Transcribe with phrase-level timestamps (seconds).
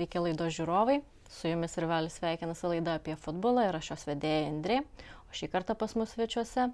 [0.00, 1.02] sveiki laido žiūrovai.
[1.30, 4.78] Su jumis ir vėl sveikinasi laida apie futbolą ir aš jos vedėja Indrė.
[5.28, 6.70] O šį kartą pas mus svečiuose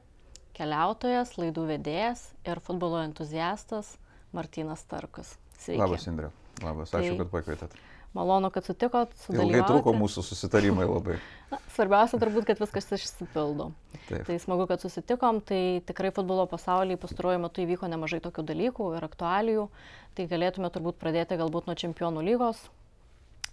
[0.57, 3.97] keliautojas, laidų vedėjas ir futbolo entuziastas
[4.33, 5.35] Martinas Tarkus.
[5.59, 5.83] Sveiki.
[5.83, 6.31] Labas Indrė.
[6.63, 7.77] Labas, ačiū, tai, kad pakvietėt.
[8.17, 9.13] Malonu, kad sutikot.
[9.35, 11.19] Ilgai truko mūsų susitarimai labai.
[11.51, 13.73] Na, svarbiausia turbūt, kad viskas išsipildo.
[14.07, 14.23] Taip.
[14.31, 15.43] Tai smagu, kad susitikom.
[15.45, 19.69] Tai tikrai futbolo pasaulyje pastaruoju metu įvyko nemažai tokių dalykų ir aktualijų.
[20.17, 22.65] Tai galėtume turbūt pradėti galbūt nuo čempionų lygos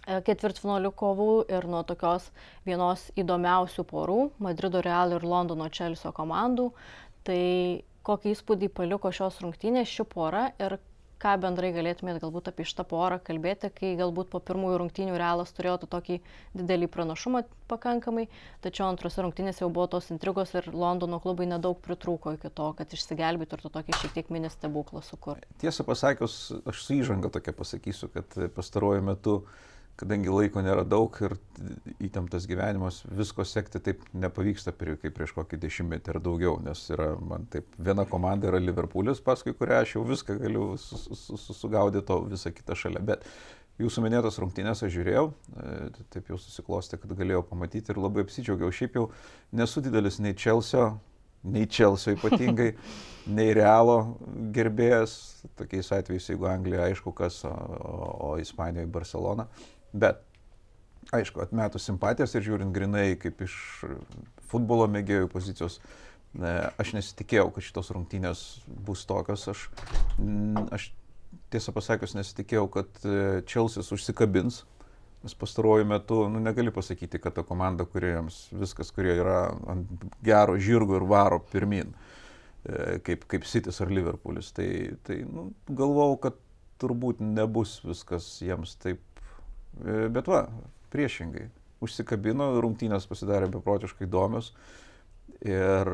[0.04, 2.30] ketvirtfinalių kovų ir nuo tokios
[2.66, 6.72] vienos įdomiausių porų- Madrido Real ir Londono Čelsio komandų.
[7.24, 10.78] Tai kokį įspūdį paliko šios rungtynės ši pora ir
[11.24, 15.86] ką bendrai galėtumėt galbūt apie šitą porą kalbėti, kai galbūt po pirmųjų rungtynių realas turėjo
[15.88, 16.18] tokį
[16.52, 18.26] didelį pranašumą pakankamai,
[18.60, 22.92] tačiau antrose rungtynėse jau buvo tos intrigos ir Londono klubai nedaug pritrūko iki to, kad
[22.92, 25.48] išsigelbėtų ir to tokį šiek tiek mini stebuklą sukurti.
[25.64, 31.14] Tiesą pasakius, aš su įžanga tokia pasakysiu, kad pastaruoju metu uh, kadangi laiko nėra daug
[31.22, 31.36] ir
[32.02, 37.46] įtemptas gyvenimas, visko sekti taip nepavyksta kaip prieš kokį dešimtmetį ar daugiau, nes yra, man
[37.52, 42.76] taip, viena komanda yra Liverpoolis, paskui kurią aš jau viską galiu sugaudyti, o visą kitą
[42.78, 43.02] šalia.
[43.06, 43.26] Bet
[43.82, 48.74] jūsų minėtas rungtynės aš žiūrėjau, e, taip jau susiklosti, kad galėjau pamatyti ir labai apsidžiaugiau.
[48.74, 49.08] Šiaip jau
[49.54, 50.96] nesu didelis nei Čelsio,
[51.44, 52.72] nei Čelsio ypatingai,
[53.36, 53.98] nei Realo
[54.54, 55.16] gerbėjas,
[55.58, 59.48] tokiais atvejais, jeigu Anglija aišku kas, o, o, Ispanijoje Barcelona.
[59.94, 60.18] Bet,
[61.14, 63.54] aišku, atmetus simpatijas ir žiūrint grinai kaip iš
[64.50, 65.78] futbolo mėgėjų pozicijos,
[66.34, 69.46] aš nesitikėjau, kad šitos rungtynės bus tokios.
[69.52, 69.68] Aš,
[70.74, 70.88] aš
[71.54, 73.04] tiesą pasakius nesitikėjau, kad
[73.50, 74.64] Čelsis e, užsikabins.
[75.24, 79.38] Nes pastaruoju metu, nu, negali pasakyti, kad ta komanda, kuriems viskas, kurie yra
[79.72, 81.94] ant gero žirgo ir varo pirmin,
[82.66, 84.68] e, kaip, kaip Citys ar Liverpoolis, tai,
[85.06, 86.36] tai nu, galvau, kad
[86.82, 89.00] turbūt nebus viskas jiems taip
[89.82, 90.46] bet va,
[90.94, 91.48] priešingai.
[91.84, 94.52] Užsikabino, rungtynės pasidarė beprotiškai įdomios.
[95.44, 95.90] Ir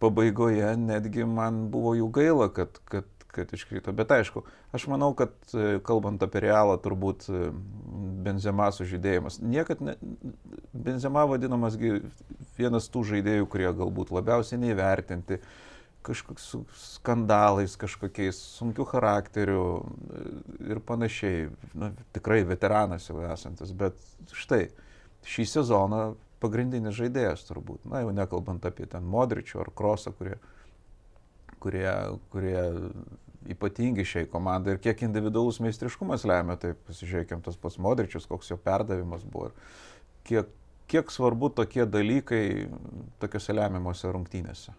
[0.00, 3.92] pabaigoje netgi man buvo jų gaila, kad, kad, kad iškrito.
[3.96, 4.44] Bet aišku,
[4.76, 7.50] aš manau, kad e, kalbant apie realą, turbūt e,
[8.24, 9.40] Benzema sužydėjimas.
[9.42, 9.98] Niekad ne,
[10.72, 11.76] Benzema vadinamas
[12.56, 15.40] vienas tų žaidėjų, kurie galbūt labiausiai neįvertinti.
[15.42, 15.73] Uh,
[16.04, 19.64] kažkoks su skandalais, kažkokiais sunkiu charakteriu
[20.68, 21.48] ir panašiai.
[21.74, 23.98] Na, tikrai veteranas jau esantis, bet
[24.36, 24.68] štai
[25.28, 26.02] šį sezoną
[26.44, 27.86] pagrindinis žaidėjas turbūt.
[27.88, 30.36] Na, jau nekalbant apie ten Modričių ar Krosą, kurie,
[31.64, 31.88] kurie,
[32.34, 32.58] kurie
[33.54, 38.60] ypatingi šiai komandai ir kiek individualus meistriškumas lemia, tai pasižiūrėkime tas pats Modričius, koks jo
[38.60, 39.58] perdavimas buvo ir
[40.28, 40.54] kiek,
[40.90, 42.44] kiek svarbu tokie dalykai
[43.22, 44.76] tokiuose lemiamuose rungtynėse.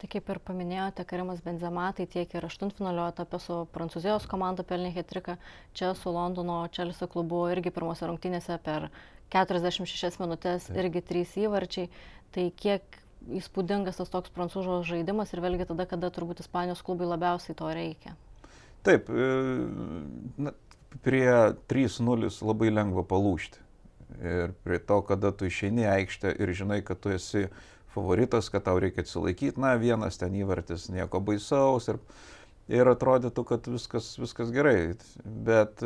[0.00, 4.94] Tai kaip ir paminėjote, Karimas Benzema, tai tiek ir aštuntfinalio etape su Prancūzijos komanda pelnė
[4.94, 5.34] hetriką,
[5.76, 8.88] čia su Londono Čelsio klubu irgi pirmose rungtynėse per
[9.34, 11.90] 46 minutės irgi trys įvarčiai.
[12.32, 12.96] Tai kiek
[13.40, 18.14] įspūdingas tas toks prancūzų žaidimas ir vėlgi tada, kada turbūt Ispanijos klubai labiausiai to reikia.
[18.86, 19.26] Taip, e,
[20.40, 20.54] na,
[21.04, 21.28] prie
[21.68, 23.66] 3-0 labai lengva palūšti.
[24.20, 27.46] Ir prie to, kada tu išeini aikštę ir žinai, kad tu esi
[27.94, 31.98] favoritas, kad tau reikia atsilaikyti, na, vienas ten įvartis, nieko baisaus ir,
[32.70, 34.92] ir atrodytų, kad viskas, viskas gerai.
[35.24, 35.82] Bet,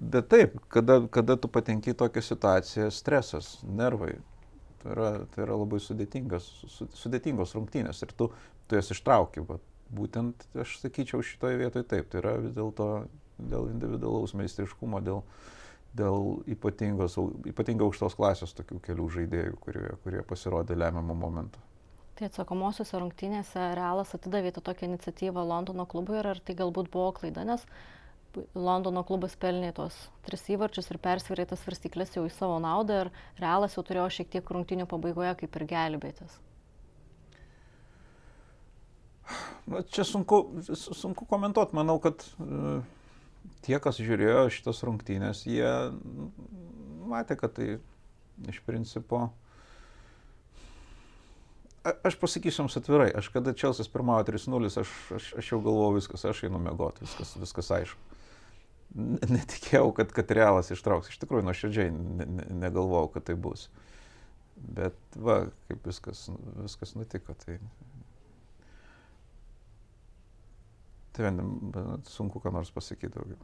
[0.00, 4.16] bet taip, kada, kada tu patenki tokią situaciją, stresas, nervai,
[4.82, 6.50] tai yra, tai yra labai sudėtingos,
[6.98, 8.30] sudėtingos rungtynės ir tu,
[8.66, 9.44] tu jas ištrauki.
[9.46, 12.90] Bet būtent aš sakyčiau šitoje vietoje taip, tai yra vis dėlto
[13.40, 15.22] dėl individualaus meistriškumo, dėl,
[15.96, 21.62] dėl ypatingai aukštos klasės tokių kelių žaidėjų, kurie, kurie pasirodė lemiamą momentą.
[22.18, 27.46] Tai atsakomosiuose rungtynėse Realas atidavė tokią iniciatyvą Londono klubui ir ar tai galbūt buvo klaida,
[27.48, 27.64] nes
[28.54, 29.96] Londono klubas pelnė tos
[30.26, 34.30] tris įvarčius ir persvirė tas svarstyklės jau į savo naudą ir Realas jau turėjo šiek
[34.36, 36.38] tiek rungtynių pabaigoje kaip ir gelbėtis.
[39.70, 40.42] Na, čia sunku,
[40.74, 42.84] sunku komentuoti, manau, kad uh,
[43.64, 45.70] tie, kas žiūrėjo šitas rungtynės, jie
[47.10, 47.68] matė, kad tai
[48.50, 49.28] iš principo.
[51.80, 55.96] A, aš pasakysiu jums atvirai, aš kada Čelsis pirmavo 3-0, aš, aš, aš jau galvojau
[55.96, 58.08] viskas, aš einu mėgoti, viskas, viskas aišku.
[59.36, 63.68] Netikėjau, kad, kad realas ištrauks, iš tikrųjų nuoširdžiai ne, ne, negalvojau, kad tai bus.
[64.60, 66.26] Bet va, kaip viskas,
[66.58, 67.56] viskas nutiko, tai
[71.16, 71.32] Tai
[72.06, 73.40] sunku ką nors pasakyti daugiau.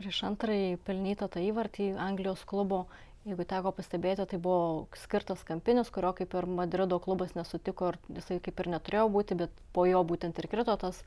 [0.00, 2.86] Prieš antrąjį pelnytą tą įvartį Anglijos klubo
[3.28, 8.40] jeigu teko pastebėti, tai buvo skirtas kampinis, kurio kaip ir Madrido klubas nesutiko ir jisai
[8.44, 11.02] kaip ir neturėjo būti, bet po jo būtent ir krito tas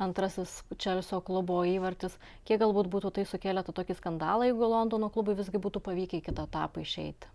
[0.00, 2.16] antrasis Čelsio klubo įvartis.
[2.48, 6.24] Kiek galbūt būtų tai sukėlę tą tokį skandalą, jeigu Londono klubui visgi būtų pavykę į
[6.30, 7.28] kitą etapą išeiti?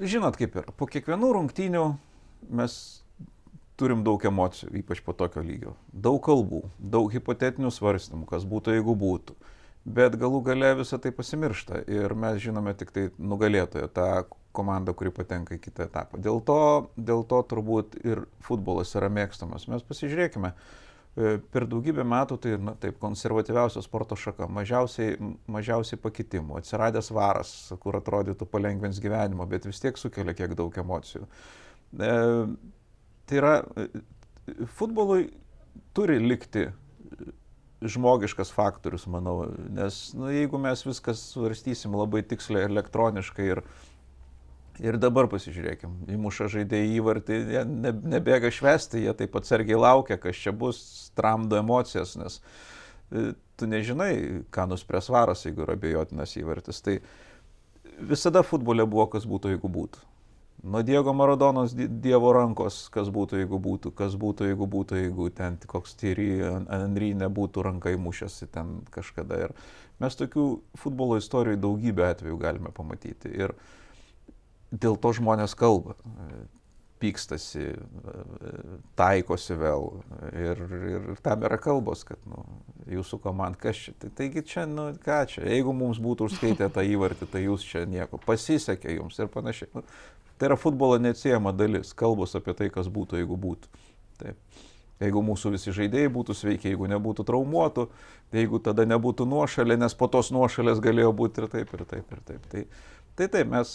[0.00, 1.84] Žinot, kaip ir po kiekvienų rungtynių
[2.56, 3.03] mes
[3.80, 5.74] turim daug emocijų, ypač po tokio lygio.
[5.92, 9.36] Daug kalbų, daug hipotetinių svarstymų, kas būtų, jeigu būtų.
[9.84, 14.06] Bet galų gale visą tai pasimiršta ir mes žinome tik tai nugalėtoją, tą
[14.54, 16.20] komandą, kuri patenka į kitą etapą.
[16.24, 16.60] Dėl to,
[16.96, 19.66] dėl to turbūt ir futbolas yra mėgstamas.
[19.68, 25.18] Mes pasižiūrėkime, e, per daugybę metų tai na, taip konservatyviausia sporto šaka, mažiausiai,
[25.50, 31.26] mažiausiai pakitimų, atsiradęs varas, kur atrodytų palengvins gyvenimo, bet vis tiek sukelia kiek daug emocijų.
[31.98, 32.14] E,
[33.28, 33.52] Tai yra,
[34.76, 35.28] futbolui
[35.96, 36.68] turi likti
[37.84, 43.60] žmogiškas faktorius, manau, nes nu, jeigu mes viskas svarstysim labai tiksliai elektroniškai ir,
[44.80, 50.40] ir dabar pasižiūrėkim, įmuša žaidėjai įvartį, jie ne, nebėga švesti, jie taip atsargiai laukia, kas
[50.40, 50.80] čia bus,
[51.18, 54.14] tramdo emocijas, nes e, tu nežinai,
[54.54, 56.80] ką nuspręs varas, jeigu yra abejotinas įvartis.
[56.84, 56.98] Tai
[58.00, 60.13] visada futbole buvo, kas būtų, jeigu būtų.
[60.64, 65.58] Nuo Diego Maradonos Dievo rankos, kas būtų, jeigu būtų, kas būtų, jeigu būtų, jeigu ten
[65.68, 69.42] koks Tyri Henry nebūtų rankai mušęsi ten kažkada.
[69.44, 69.52] Ir
[70.00, 70.46] mes tokių
[70.80, 73.34] futbolo istorijų daugybę atvejų galime pamatyti.
[73.36, 73.52] Ir
[74.72, 75.98] dėl to žmonės kalba,
[77.04, 77.68] pykstasi,
[78.96, 79.90] taikosi vėl.
[80.32, 82.40] Ir, ir tam yra kalbos, kad nu,
[82.88, 83.94] jūsų komanda, kas čia.
[84.00, 87.84] Tai, taigi čia, nu ką čia, jeigu mums būtų užskaitę tą įvartį, tai jūs čia
[87.90, 89.70] nieko, pasisekė jums ir panašiai.
[89.76, 89.84] Nu,
[90.38, 93.82] Tai yra futbolo neatsiejama dalis, kalbos apie tai, kas būtų, jeigu būtų.
[94.18, 94.62] Taip.
[95.02, 97.86] Jeigu mūsų visi žaidėjai būtų sveiki, jeigu nebūtų traumuotų,
[98.34, 102.22] jeigu tada nebūtų nuošalė, nes po tos nuošalės galėjo būti ir taip, ir taip, ir
[102.30, 102.46] taip.
[102.50, 102.62] Tai,
[103.18, 103.74] tai taip, mes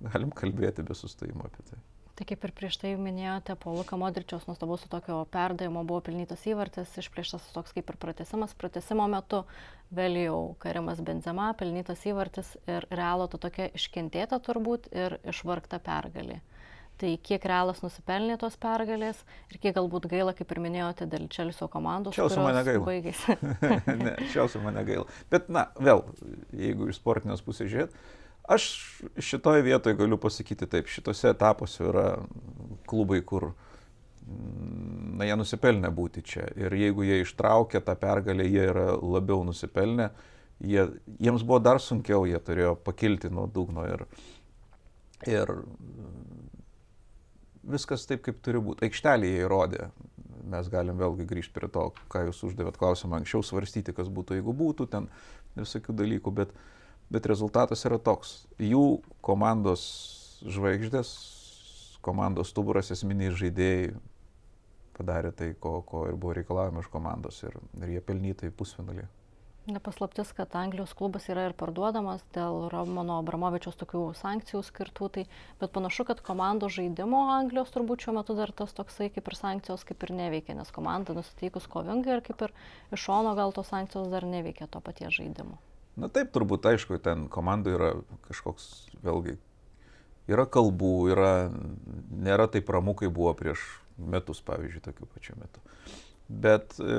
[0.00, 1.82] galim kalbėti be sustojimo apie tai.
[2.16, 6.46] Tai kaip ir prieš tai minėjote, po Luka Modričiaus nuostabaus su tokio perdavimo buvo pelnytas
[6.48, 8.54] įvartis, išplėštas toks kaip ir pratesimas.
[8.56, 9.42] Pratesimo metu
[9.92, 16.40] vėl jau Karimas Benzema, pelnytas įvartis ir realo to tokia iškentėta turbūt ir išvargta pergalė.
[16.96, 19.18] Tai kiek realas nusipelnė tos pergalės
[19.52, 22.16] ir kiek galbūt gaila, kaip ir minėjote, dėl Čelsio komandos.
[22.16, 22.86] Čelsio mane gaila.
[22.88, 23.36] Baigėsi.
[24.06, 25.04] ne, Čelsio mane gaila.
[25.28, 26.06] Bet, na, vėl,
[26.56, 28.00] jeigu iš sportinės pusės žiūrėt,
[28.48, 32.06] Aš šitoje vietoje galiu pasakyti taip, šitose etapuose yra
[32.86, 33.48] klubai, kur
[34.26, 36.46] na, jie nusipelnė būti čia.
[36.54, 40.10] Ir jeigu jie ištraukė tą pergalę, jie yra labiau nusipelnę.
[40.62, 40.86] Jie,
[41.20, 44.06] jiems buvo dar sunkiau, jie turėjo pakilti nuo dugno ir,
[45.28, 45.52] ir
[47.66, 48.86] viskas taip, kaip turi būti.
[48.86, 49.90] Aikštelėje įrodė.
[50.46, 54.54] Mes galim vėlgi grįžti prie to, ką jūs uždavėt klausimą anksčiau, svarstyti, kas būtų, jeigu
[54.54, 55.10] būtų ten
[55.58, 56.75] visokių dalykų, bet uh,
[57.12, 58.44] bet rezultatas yra toks.
[58.62, 59.86] Jų komandos
[60.46, 61.12] žvaigždės,
[62.04, 63.94] komandos stuburas, esminiai žaidėjai
[64.96, 69.06] padarė tai, ko, ko ir buvo reikalavimo iš komandos ir, ir jie pelnytai pusfinalį.
[69.66, 75.24] Nepaslaptis, kad Anglijos klubas yra ir parduodamas dėl Romano Abramovičiaus tokių sankcijų skirtų, tai,
[75.58, 79.82] bet panašu, kad komandos žaidimo Anglijos turbūt šiuo metu dar tas toksai kaip ir sankcijos
[79.88, 82.54] kaip ir neveikia, nes komanda nusiteikus kovingai ir kaip ir
[82.94, 85.58] iš šono gal tos sankcijos dar neveikia to paties žaidimo.
[85.96, 87.90] Na taip, turbūt, aišku, ten komandai yra
[88.28, 88.66] kažkoks,
[89.04, 89.38] vėlgi,
[90.28, 91.32] yra kalbų, yra,
[92.12, 93.62] nėra taip ramu, kaip buvo prieš
[93.96, 95.62] metus, pavyzdžiui, tokiu pačiu metu.
[96.28, 96.98] Bet e,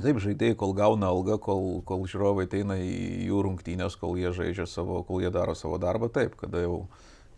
[0.00, 4.68] taip, žaidėjai, kol gauna algą, kol, kol žiūrovai ateina į jų rungtynės, kol jie žaidžia
[4.70, 6.86] savo, kol jie daro savo darbą, taip, kada jau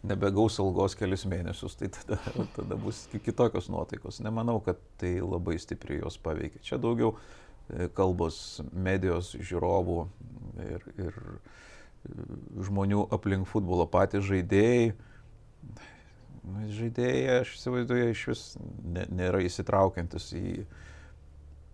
[0.07, 2.21] nebegaus algos kelius mėnesius, tai tada,
[2.57, 4.23] tada bus kitokios nuotaikos.
[4.25, 6.63] Nemanau, kad tai labai stipriai jos paveikia.
[6.65, 7.17] Čia daugiau
[7.97, 10.01] kalbos medijos žiūrovų
[10.65, 12.27] ir, ir e,
[12.67, 14.93] žmonių aplink futbolo patys žaidėjai.
[16.73, 18.45] Žaidėjai, aš įsivaizduoju, iš vis
[19.13, 20.55] nėra įsitraukiantis į,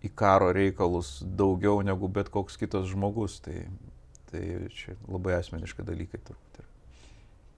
[0.03, 3.39] į karo reikalus daugiau negu bet koks kitas žmogus.
[3.45, 3.61] Tai,
[4.31, 4.43] tai
[4.75, 6.67] čia labai asmeniški dalykai turbūt yra.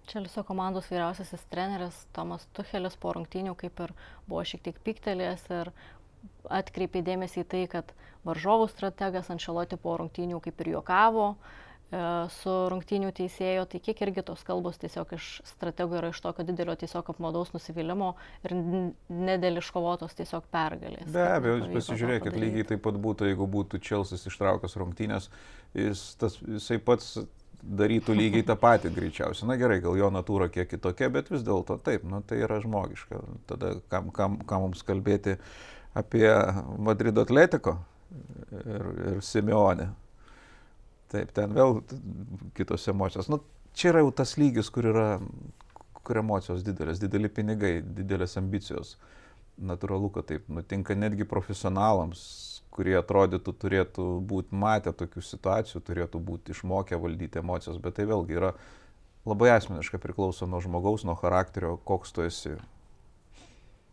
[0.10, 3.92] Čelso komandos vyriausiasis treneris Tomas Tuchelis po rungtynių kaip ir
[4.30, 5.70] buvo šiek tiek piktelės ir
[6.50, 7.96] atkreipė dėmesį į tai, kad
[8.28, 12.02] varžovų strategas Anšeloti po rungtynių kaip ir juokavo e,
[12.40, 16.76] su rungtynių teisėjo, tai kiek irgi tos kalbos tiesiog iš strategų yra iš tokio didelio
[16.80, 18.12] tiesiog apmaudaus nusivylimų
[18.48, 18.56] ir
[19.08, 21.10] nedėl iškovotos tiesiog pergalės.
[21.14, 25.30] Be abejo, jūs pasižiūrėkit, lygiai taip pat būtų, jeigu būtų Čelsis ištraukęs rungtynės,
[25.78, 27.18] jis, tas, jisai pats
[27.60, 29.48] darytų lygiai tą patį greičiausiai.
[29.50, 33.20] Na gerai, gal jo natūra kiek kitokia, bet vis dėlto taip, nu, tai yra žmogiška.
[33.50, 35.38] Tada kam, kam, kam mums kalbėti
[35.98, 36.30] apie
[36.78, 37.78] Madrido atletiko
[38.52, 39.90] ir, ir Simeonę.
[41.10, 41.80] Taip, ten vėl
[42.58, 43.30] kitos emocijos.
[43.32, 43.42] Nu,
[43.74, 45.08] čia yra jau tas lygis, kur yra,
[46.06, 48.96] kur emocijos didelės, dideli pinigai, didelės ambicijos.
[49.60, 52.22] Natūralu, kad taip nutinka netgi profesionalams,
[52.72, 58.38] kurie atrodytų turėtų būti matę tokių situacijų, turėtų būti išmokę valdyti emocijas, bet tai vėlgi
[58.38, 58.54] yra
[59.28, 62.56] labai asmeniškai priklauso nuo žmogaus, nuo charakterio, koks tu esi.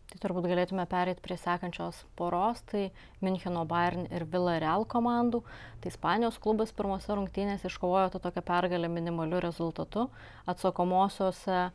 [0.07, 2.85] Tai turbūt galėtume perėti prie sekančios poros, tai
[3.19, 5.41] Müncheno Bayern ir Villarreal komandų.
[5.83, 10.05] Tai Ispanijos klubas pirmose rungtynėse iškovojo tą tokią pergalę minimaliu rezultatu.
[10.47, 11.65] Atsakomosiose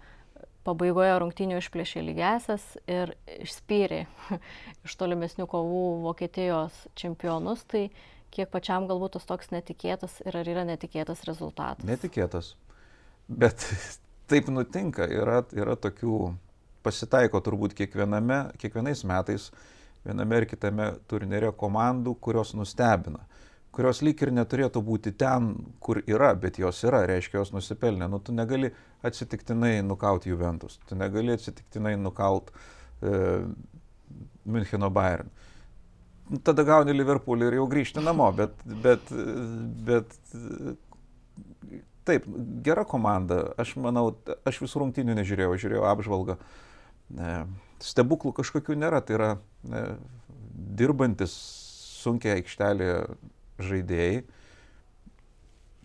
[0.64, 3.12] pabaigoje rungtynių išplėšė lygesias ir
[3.42, 4.06] išspyrė
[4.86, 7.66] iš tolimesnių kovų Vokietijos čempionus.
[7.68, 7.90] Tai
[8.32, 11.84] kiek pačiam galbūt tas toks netikėtas ir ar yra netikėtas rezultatas?
[11.84, 12.54] Netikėtas.
[13.28, 13.68] Bet
[14.32, 16.32] taip nutinka, yra, yra tokių
[16.82, 19.50] pasitaiko turbūt kiekviename, kiekvienais metais
[20.02, 23.22] viename ir kitame turnire komandų, kurios nustebina
[23.72, 28.08] kurios lyg ir neturėtų būti ten, kur yra, bet jos yra, reiškia, jos nusipelnė.
[28.12, 28.72] Nu, tu negali
[29.06, 33.22] atsitiktinai nukauti Juventus, tu negali atsitiktinai nukauti e,
[34.44, 35.32] Müncheno Bayern.
[36.28, 39.08] Nu, tada gauni Liverpoolį ir jau grįžti namo, bet, bet,
[39.88, 40.12] bet
[42.08, 42.28] taip,
[42.66, 44.10] gera komanda, aš manau,
[44.48, 46.36] aš visų rungtynių nežiūrėjau, žiūrėjau apžvalgą.
[46.36, 46.71] E,
[47.82, 49.30] stebuklų kažkokių nėra, tai yra
[49.68, 49.82] ne,
[50.78, 51.34] dirbantis
[52.02, 52.96] sunkiai aikštelėje
[53.62, 54.22] žaidėjai,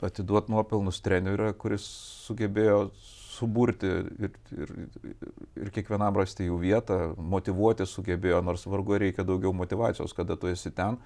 [0.07, 1.85] atiduot nuopelnus treneriui, kuris
[2.27, 2.87] sugebėjo
[3.37, 4.73] suburti ir, ir,
[5.61, 10.71] ir kiekvienam rasti jų vietą, motivuoti sugebėjo, nors vargu reikia daugiau motivacijos, kada tu esi
[10.73, 10.97] ten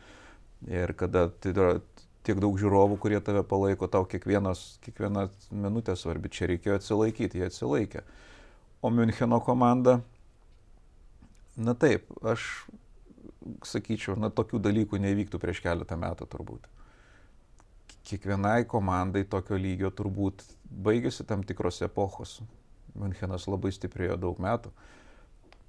[0.67, 1.73] ir kada tai yra
[2.27, 7.47] tiek daug žiūrovų, kurie tave palaiko, tau kiekvienas, kiekviena minutė svarbi, čia reikėjo atsilaikyti, jie
[7.49, 8.03] atsilaikė.
[8.81, 9.99] O Müncheno komanda,
[11.57, 12.45] na taip, aš
[13.65, 16.67] sakyčiau, na tokių dalykų nevyktų prieš keletą metų turbūt.
[18.07, 22.39] Kiekvienai komandai tokio lygio turbūt baigėsi tam tikros epochos.
[22.97, 24.71] Münchenas labai stiprėjo daug metų.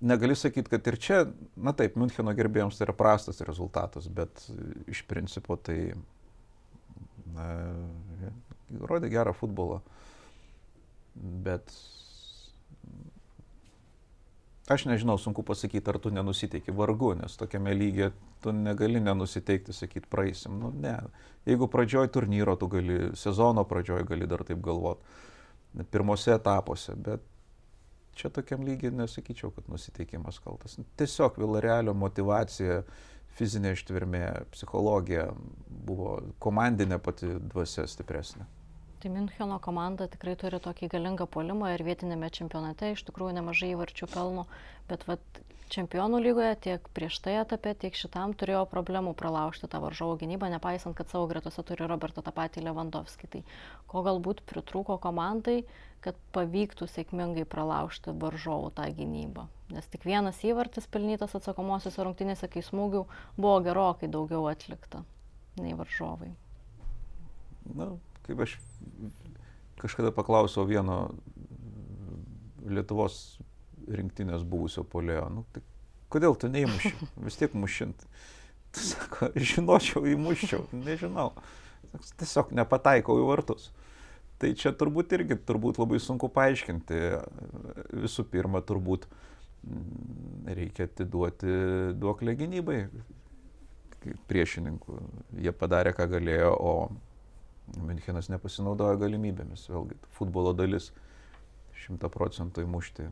[0.03, 1.19] Negali sakyti, kad ir čia,
[1.55, 4.43] na taip, Müncheno gerbėjams tai yra prastas rezultatas, bet
[4.91, 5.93] iš principo tai
[7.37, 7.47] na,
[8.83, 9.79] rodė gerą futbolą.
[11.15, 11.71] Bet
[14.73, 20.09] Aš nežinau, sunku pasakyti, ar tu nenusiteiki vargu, nes tokiame lygiai tu negali nenusiteikti, sakyti,
[20.09, 20.55] praeisim.
[20.61, 20.95] Nu, ne.
[21.49, 25.19] Jeigu pradžioj turnyro, tu gali, sezono pradžioj gali dar taip galvoti,
[25.93, 27.27] pirmose etapuose, bet
[28.17, 30.79] čia tokiam lygiai nesakyčiau, kad nusiteikimas kaltas.
[30.97, 32.83] Tiesiog Vilarealio motivacija,
[33.37, 35.29] fizinė ištvirmė, psichologija
[35.69, 38.49] buvo komandinė pati dvasia stipresnė.
[39.03, 44.07] Tai Müncheno komanda tikrai turi tokį galingą polimą ir vietinėme čempionate iš tikrųjų nemažai įvarčių
[44.13, 44.45] pelno,
[44.87, 45.41] bet vat,
[45.73, 50.97] čempionų lygoje tiek prieš tai etape, tiek šitam turėjo problemų pralaužti tą varžovų gynybą, nepaisant,
[50.99, 53.31] kad savo gretose turi Roberto tą patį Lewandowski.
[53.33, 53.43] Tai
[53.91, 55.63] ko galbūt pritrūko komandai,
[56.05, 59.49] kad pavyktų sėkmingai pralaužti varžovų tą gynybą.
[59.73, 63.07] Nes tik vienas įvartis pelnytas atsakomosios rungtynėse, kai smūgių
[63.39, 65.03] buvo gerokai daugiau atlikta
[65.61, 66.33] nei varžovai.
[67.73, 67.93] Na,
[68.33, 68.57] kaip aš
[69.83, 71.13] kažkada paklausiau vieno
[72.63, 73.41] Lietuvos
[73.91, 75.65] rinktinės buvusio polėjo, nu, tai
[76.13, 76.93] kodėl tu neįmuši,
[77.27, 78.07] vis tiek mušint.
[78.73, 81.33] Tu sako, žinočiau, įmuščiau, nežinau.
[82.21, 83.69] Tiesiog nepataikau į vartus.
[84.41, 87.01] Tai čia turbūt irgi turbūt labai sunku paaiškinti.
[88.05, 91.59] Visų pirma, turbūt mm, reikia atiduoti
[91.99, 92.81] duoklę gynybai
[94.31, 94.99] priešininkų.
[95.43, 96.73] Jie padarė, ką galėjo, o
[97.81, 100.91] Münchenas nepasinaudoja galimybėmis, vėlgi futbolo dalis
[101.83, 103.07] šimta procentų įmušti.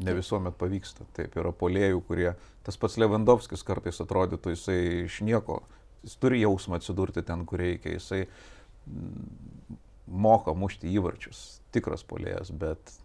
[0.00, 1.04] Ne visuomet pavyksta.
[1.16, 2.30] Taip, yra polėjų, kurie,
[2.64, 5.60] tas pats Lewandowskis kartais atrodytų, jisai iš nieko,
[6.06, 9.76] jis turi jausmą atsidurti ten, kur reikia, jisai mm,
[10.08, 12.96] moka mušti įvarčius, tikras polėjas, bet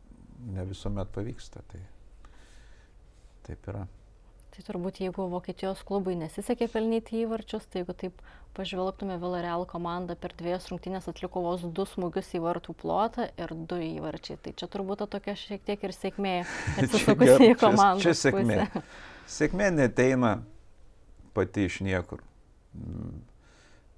[0.56, 1.66] ne visuomet pavyksta.
[1.72, 1.84] Tai
[3.46, 3.86] taip yra.
[4.56, 8.22] Tai turbūt jeigu Vokietijos klubui nesisekė pelnyti įvarčius, tai jeigu taip
[8.56, 13.82] pažvelgtume Villarreal komanda per dviejas rungtynės atliko vos du smūgius į vartų plotą ir du
[13.84, 14.40] įvarčiai.
[14.40, 16.34] Tai čia turbūt tokia šiek tiek ir sėkmė
[16.80, 18.06] atsisukusi į komandą.
[18.06, 18.60] Čia, čia sėkmė.
[19.36, 20.34] Sėkmė neteina
[21.36, 22.24] pati iš niekur.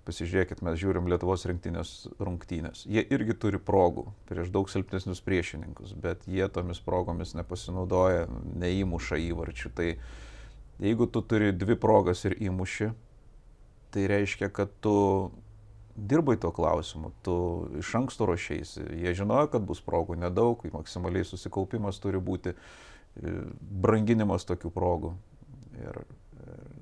[0.08, 2.86] Pasižiūrėkit, mes žiūrim Lietuvos rinktinės rungtynės.
[2.90, 8.26] Jie irgi turi progų prieš daug silpnesnius priešininkus, bet jie tomis progomis nepasinaudoja,
[8.58, 9.74] neįmuša įvarčių.
[9.78, 9.90] Tai
[10.84, 12.92] Jeigu tu turi dvi progas ir įmuši,
[13.94, 14.96] tai reiškia, kad tu
[15.98, 17.38] dirbai tuo klausimu, tu
[17.80, 18.84] iš anksto ruošiaisi.
[19.02, 25.16] Jie žinojo, kad bus progų nedaug, maksimaliai susikaupimas turi būti, e, branginimas tokių progų.
[25.82, 26.04] Ir,
[26.46, 26.78] ir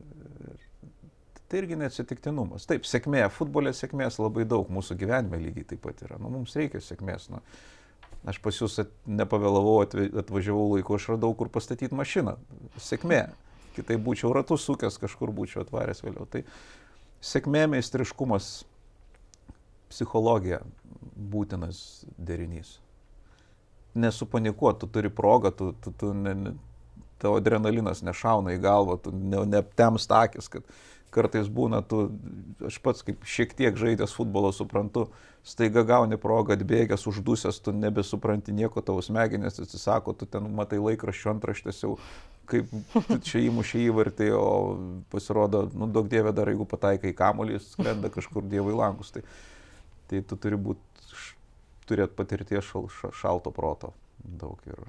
[1.48, 2.66] Tai irgi neatsitiktinumas.
[2.66, 6.18] Taip, sėkmė, futbolė sėkmės labai daug, mūsų gyvenime lygiai taip pat yra.
[6.18, 7.28] Nu, mums reikia sėkmės.
[7.30, 7.42] Nu,
[8.26, 9.76] aš pas jūs nepavėlavau,
[10.24, 12.34] atvažiavau laiku, aš radau, kur pastatyti mašiną.
[12.82, 13.28] Sėkmė.
[13.76, 16.28] Kitai būčiau ratus sukęs, kažkur būčiau atvaręs vėliau.
[16.32, 16.44] Tai
[17.26, 18.64] sėkmė, meistriškumas,
[19.92, 20.62] psichologija
[21.16, 22.80] būtinas derinys.
[23.96, 26.56] Nesupanikuot, tu turi progą, tu, tu, tu ne, ne,
[27.22, 30.68] tavo adrenalinas nešauna į galvą, tu ne, neaptems akis, kad
[31.16, 32.10] kartais būna, tu,
[32.68, 35.08] aš pats kaip šiek tiek žaidęs futbolo suprantu,
[35.46, 41.32] staiga gauni progą atbėgęs, uždusęs, tu nebesupranti nieko, tavo smegenės atsisako, tu ten matai laikraščių
[41.36, 41.96] antraštės jau,
[42.50, 42.72] kaip
[43.28, 44.48] čia įmušė įvartį, o
[45.14, 49.14] pasirodo, nu daug dievė dar, jeigu pataikai į kamolį, skrenda kažkur dievai langus.
[49.16, 49.24] Tai,
[50.10, 51.06] tai tu turi būti,
[51.90, 53.94] turėti patirties šal, šalto proto
[54.26, 54.80] daug ir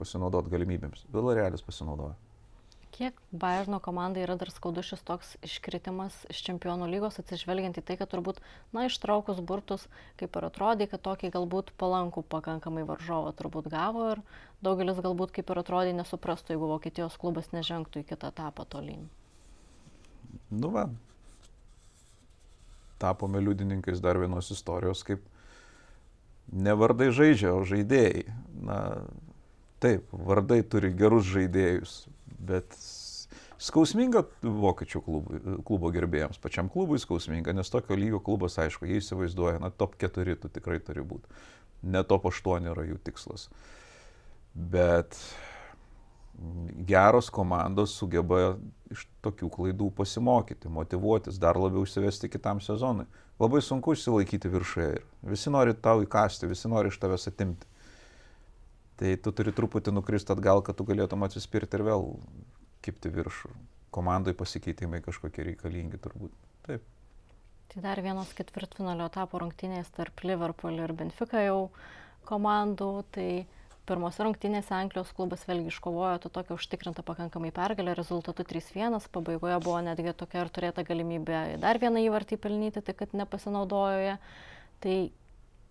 [0.00, 1.04] pasinaudoti galimybėms.
[1.12, 2.16] Vilarealis pasinaudoja.
[2.96, 7.98] Kiek Bayerno komandai yra dar skaudus šis toks iškritimas iš čempionų lygos, atsižvelgiant į tai,
[8.00, 8.40] kad turbūt,
[8.72, 9.84] na, ištraukus burtus,
[10.16, 14.24] kaip ir atrodė, kad tokį galbūt palankų pakankamai varžovą turbūt gavo ir
[14.64, 19.04] daugelis galbūt kaip ir atrodė nesuprastų, jeigu Vokietijos klubas nežengtų į kitą etapą tolyn.
[20.48, 20.88] Nu va,
[22.96, 25.20] tapome liudininkais dar vienos istorijos, kaip
[26.48, 28.24] ne vardai žaidžia, o žaidėjai.
[28.64, 28.80] Na,
[29.84, 32.06] taip, vardai turi gerus žaidėjus,
[32.38, 32.76] bet
[33.62, 39.60] skausminga vokiečių klubui, klubo gerbėjams, pačiam klubui skausminga, nes tokio lygio klubas, aišku, jie įsivaizduoja,
[39.62, 41.42] na, top 4 tu tikrai turi būti.
[41.86, 43.48] Ne top 8 yra jų tikslas.
[44.56, 45.16] Bet
[46.88, 48.56] geros komandos sugeba
[48.92, 53.06] iš tokių klaidų pasimokyti, motivuotis, dar labiau išsivesti kitam sezonui.
[53.40, 57.68] Labai sunku išsilaikyti viršuje ir visi nori tau įkasti, visi nori iš tavęs atimti.
[58.96, 62.06] Tai tu turi truputį nukristi atgal, kad tu galėtum atsispirti ir vėl
[62.84, 63.50] kipti viršų.
[63.92, 66.32] Komandai pasikeitimai kažkokie reikalingi turbūt.
[66.66, 66.84] Taip.
[67.72, 71.68] Tai dar vienos ketvirtfinalio etapo rungtynės tarp Liverpool ir Benfica jau
[72.28, 72.90] komandų.
[73.12, 73.28] Tai
[73.86, 79.78] pirmose rungtynėse Anglijos klubas vėlgi iškovojo tą tokią užtikrintą pakankamai pergalę, rezultatu 3-1, pabaigoje buvo
[79.84, 84.16] netgi tokia ir turėta galimybė dar vieną įvartį pelnyti, tai kad nepasinaudojo.
[84.82, 84.96] Tai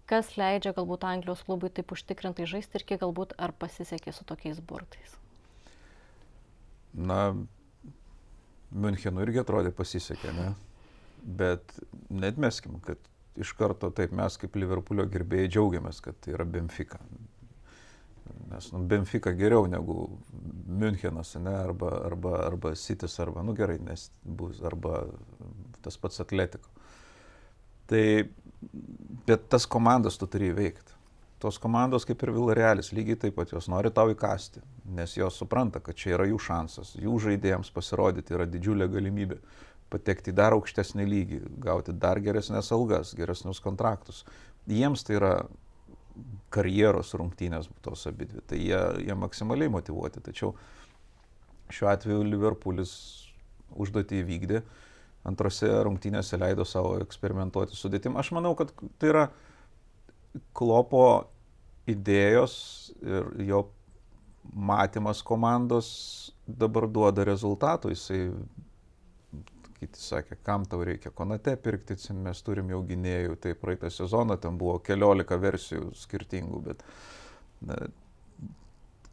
[0.10, 4.62] kas leidžia galbūt Anglijos klubui taip užtikrintai žaisti ir kiek galbūt ar pasisekė su tokiais
[4.62, 5.18] burtais?
[6.96, 7.34] Na,
[8.76, 10.50] Münchenų irgi atrodė pasisekė, ne?
[11.26, 11.78] Bet
[12.10, 13.00] net meskim, kad
[13.40, 17.00] iš karto taip mes kaip Liverpoolio gerbėjai džiaugiamės, kad tai yra Benfica.
[18.50, 20.08] Nes nu, Benfica geriau negu
[20.66, 25.06] Münchenas, ne, arba, arba, arba Sitis, arba, nu gerai, nes bus, arba
[25.86, 26.72] tas pats Atletiko.
[27.90, 28.04] Tai,
[29.28, 30.94] bet tas komandas tu turi įveikti.
[31.42, 34.64] Tos komandos kaip ir Vilarealis, lygiai taip pat jos nori tau įkasti,
[34.98, 39.42] nes jos supranta, kad čia yra jų šansas, jų žaidėjams pasirodyti yra didžiulė galimybė
[39.92, 44.24] patekti į dar aukštesnį lygį, gauti dar geresnės algas, geresnius kontraktus.
[44.66, 45.34] Jiems tai yra
[46.54, 48.42] karjeros rungtynės tos abidvi.
[48.48, 50.24] Tai jie, jie maksimaliai motivuoti.
[50.24, 50.54] Tačiau
[51.74, 52.94] šiuo atveju Liverpoolis
[53.76, 54.62] užduotį įvykdė,
[55.26, 58.18] antrose rungtynėse leido savo eksperimentuoti sudėtim.
[58.22, 59.26] Aš manau, kad tai yra
[60.58, 61.06] klopo
[61.90, 62.56] idėjos
[63.02, 63.66] ir jo
[64.54, 65.90] matymas komandos
[66.46, 67.94] dabar duoda rezultatų.
[67.96, 68.22] Jisai
[69.80, 74.58] kiti sakė, kam tau reikia konate pirkti, mes turim jau gynėjų, tai praeitą sezoną ten
[74.58, 76.86] buvo keliolika versijų skirtingų, bet
[77.66, 77.78] na,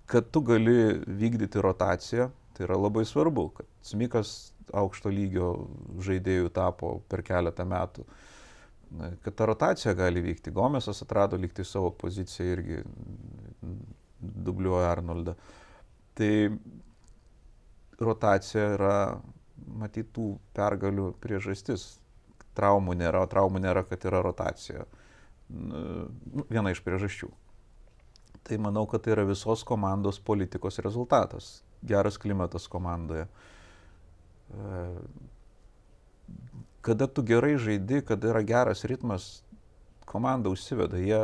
[0.07, 5.49] kad tu gali vykdyti rotaciją, tai yra labai svarbu, kad Smikas aukšto lygio
[6.03, 8.05] žaidėjų tapo per keletą metų,
[9.25, 10.53] kad ta rotacija gali vykti.
[10.55, 12.81] Gomesas atrado likti savo poziciją irgi
[14.21, 15.35] dubliuoja Arnoldą.
[16.15, 16.33] Tai
[18.03, 18.97] rotacija yra
[19.83, 21.97] matytų pergalių priežastis.
[22.53, 24.85] Traumų nėra, o traumų nėra, kad yra rotacija.
[25.49, 27.31] Nu, viena iš priežasčių.
[28.45, 31.63] Tai manau, kad tai yra visos komandos politikos rezultatas.
[31.87, 33.25] Geras klimatas komandoje.
[33.25, 33.53] E,
[36.83, 39.43] kada tu gerai žaidi, kada yra geras ritmas,
[40.09, 41.21] komanda užsiveda, jie,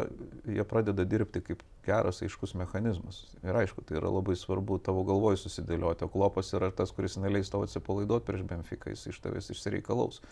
[0.46, 3.22] jie pradeda dirbti kaip geras, aiškus mechanizmas.
[3.42, 7.50] Ir aišku, tai yra labai svarbu tavo galvoj susidėlioti, o klopas yra tas, kuris neleis
[7.52, 10.22] tau atsipalaiduoti prieš Benfica, jis iš tavęs išsireikalaus.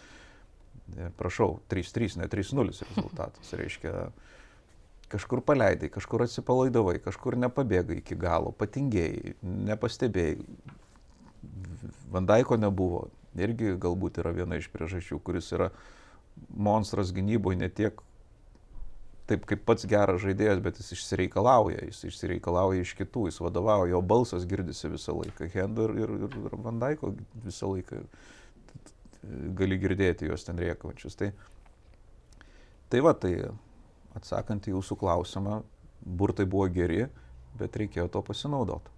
[0.94, 3.52] Ir prašau, 3-3, ne 3-0 rezultatas.
[3.58, 4.08] Reiškia,
[5.10, 10.38] kažkur paleidai, kažkur atsipalaidavai, kažkur nepabėgai iki galo, patingėjai, nepastebėjai.
[12.12, 13.06] Vandaiko nebuvo.
[13.36, 15.70] Irgi galbūt yra viena iš priežasčių, kuris yra
[16.56, 18.00] monstras gynyboje ne tiek
[19.26, 24.00] taip kaip pats geras žaidėjas, bet jis išsireikalauja, jis išsireikalauja iš kitų, jis vadovauja, jo
[24.02, 27.12] balsas girdisi visą laiką, Hendo ir, ir, ir Vandaiko
[27.44, 28.04] visą laiką.
[29.58, 31.16] gali girdėti juos ten rėkaujančius.
[31.18, 31.32] Tai,
[32.88, 33.32] tai va, tai
[34.14, 35.62] atsakant į jūsų klausimą,
[36.06, 37.08] burtai buvo geri,
[37.58, 38.95] bet reikėjo to pasinaudoti.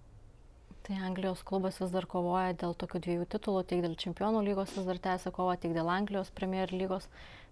[0.87, 4.87] Tai Anglijos klubas vis dar kovoja dėl tokių dviejų titulų, tiek dėl Čempionų lygos vis
[4.87, 7.09] dar tęsia kovą, tiek dėl Anglijos Premier lygos.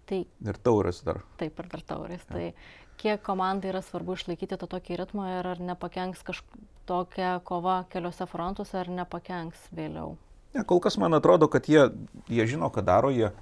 [0.07, 1.19] Tai, ir taurės dar.
[1.41, 2.23] Taip, ir dar taurės.
[2.29, 2.37] Ja.
[2.37, 8.25] Tai kiek komandai yra svarbu išlaikyti tą tokį ritmą ir ar nepakenks kažkokia kova keliose
[8.31, 10.15] frontuose, ar nepakenks vėliau.
[10.55, 11.89] Ne, kol kas man atrodo, kad jie,
[12.31, 13.33] jie žino, ką daro, jie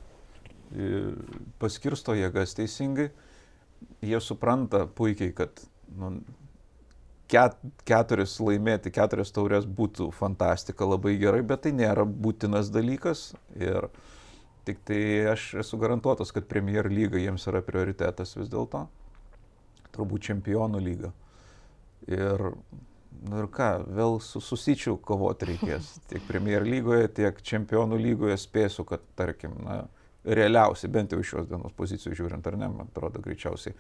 [1.61, 3.11] paskirsto jėgas teisingai,
[4.03, 5.61] jie supranta puikiai, kad
[5.95, 6.17] nu,
[7.31, 7.57] ket,
[7.87, 13.31] keturis laimėti, keturias taurės būtų fantastika, labai gerai, bet tai nėra būtinas dalykas.
[13.57, 13.89] Ir
[14.67, 15.01] tik tai
[15.33, 18.85] aš esu garantuotas, kad Premier lyga jiems yra prioritetas vis dėlto.
[19.95, 21.11] Turbūt čempionų lyga.
[22.11, 22.41] Ir,
[23.25, 25.95] nu ir ką, vėl su susičiu kovoti reikės.
[26.11, 29.85] Tiek Premier lygoje, tiek čempionų lygoje spėsiu, kad tarkim, na,
[30.25, 33.77] realiausiai, bent jau iš šios dienos pozicijų žiūrint, ar ne, man atrodo greičiausiai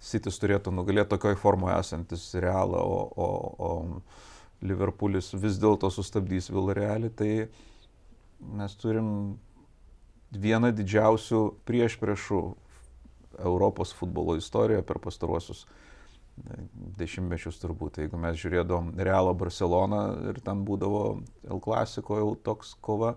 [0.00, 3.28] Sitis turėtų nugalėti tokioj formoje esantis Realą, o, o,
[3.68, 7.32] o Liverpoolis vis dėlto sustabdys Villarrealį, tai
[8.56, 9.10] mes turim
[10.32, 12.40] vieną didžiausių prieš priešų
[13.40, 15.64] Europos futbolo istorijoje per pastaruosius
[16.98, 18.00] dešimtmečius turbūt.
[18.00, 21.02] Jeigu mes žiūrėdom Realo Barceloną ir ten būdavo
[21.48, 23.16] El Clasico jau toks kova,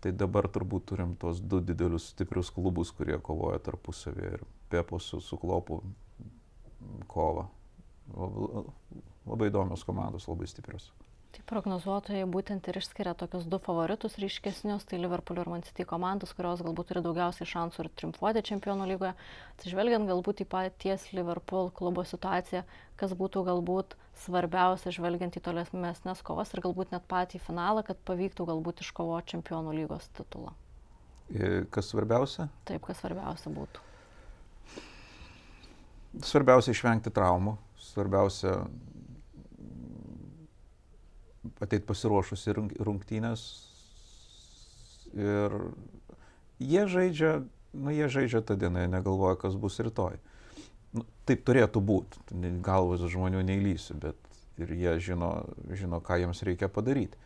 [0.00, 5.20] tai dabar turbūt turim tos du didelius stiprius klubus, kurie kovoja tarpusavėje ir Pepo su,
[5.20, 5.82] su Klopu
[7.10, 7.46] kovą.
[9.26, 10.90] Labai įdomios komandos, labai stiprios.
[11.30, 16.32] Tai prognozuotojai būtent ir išskiria tokius du favoritus ryškesnius, tai Liverpoolio ir Man City komandos,
[16.34, 19.12] kurios galbūt turi daugiausiai šansų ir triumfuoti čempionų lygoje.
[19.54, 22.64] Atsižvelgiant galbūt į paties Liverpool klubo situaciją,
[22.98, 28.48] kas būtų galbūt svarbiausia, žvelgiant į tolesnės kovas ir galbūt net patį finalą, kad pavyktų
[28.50, 30.56] galbūt iškovoti čempionų lygos titulą.
[31.70, 32.48] Kas svarbiausia?
[32.66, 33.89] Taip, kas svarbiausia būtų.
[36.18, 38.56] Svarbiausia išvengti traumų, svarbiausia
[41.62, 43.44] ateiti pasiruošus į rungtynės.
[45.14, 45.54] Ir
[46.58, 47.30] jie žaidžia,
[47.78, 50.18] nu jie žaidžia tą dieną, jie negalvoja, kas bus rytoj.
[50.98, 52.18] Nu, taip turėtų būti,
[52.66, 54.18] galvas žmonių neįlysiu, bet
[54.58, 55.30] ir jie žino,
[55.78, 57.18] žino, ką jiems reikia padaryti.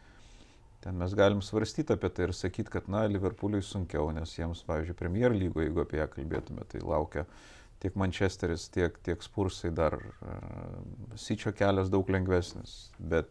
[0.85, 4.99] Ten mes galim svarstyti apie tai ir sakyti, kad, na, Liverpooliui sunkiau, nes jiems, pavyzdžiui,
[4.99, 9.99] Premier lygoje, jeigu apie ją kalbėtume, tai laukia uh, tiek Manchesteris, tiek, tiek Spursai dar
[10.01, 10.81] uh,
[11.21, 13.29] Syčio kelias daug lengvesnis, bet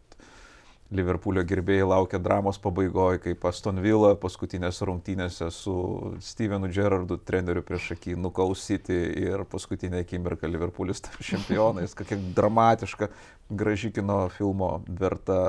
[0.94, 5.74] Liverpoolio gerbėjai laukia dramos pabaigoje, kaip Aston Villa paskutinėse rungtynėse su
[6.22, 11.96] Stevenu Gerrardu, treneriu prieš akį, nukausyti ir paskutinė akimirka Liverpoolis taps čempionais.
[11.98, 13.10] Kokia dramatiška,
[13.50, 15.40] graži kino filmo verta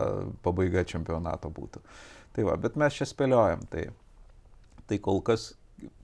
[0.46, 1.84] pabaiga čempionato būtų.
[2.34, 3.66] Tai va, bet mes čia spėliojam.
[3.70, 3.84] Tai,
[4.88, 5.52] tai kol kas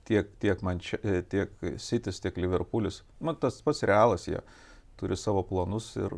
[0.07, 0.99] tiek, tiek, Manche,
[1.31, 3.01] tiek Citys, tiek Liverpoolis.
[3.19, 4.41] Man tas pats realas, jie
[4.99, 6.15] turi savo planus ir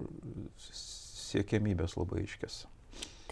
[0.60, 2.64] siekiamybės labai iškės.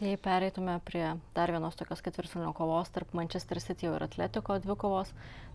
[0.02, 1.04] Tai pereitume prie
[1.36, 5.12] dar vienos tokios ketvirtfinalio kovos tarp Manchester City ir Atletiko dvikovos.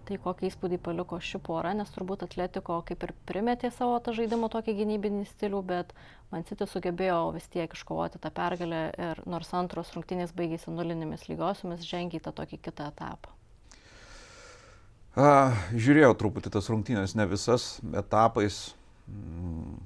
[0.06, 4.46] Tai kokį įspūdį paliko ši pora, nes turbūt Atletiko kaip ir primetė savo tą žaidimo
[4.52, 5.90] tokį gynybinį stilių, bet
[6.30, 11.82] Man City sugebėjo vis tiek iškovoti tą pergalę ir nors antros rungtynės baigėsi nulinėmis lygiosiomis,
[11.90, 13.35] žengė į tą tokį kitą etapą.
[15.16, 18.74] A, žiūrėjau truputį tas rungtynės, ne visas etapais,
[19.09, 19.76] mm,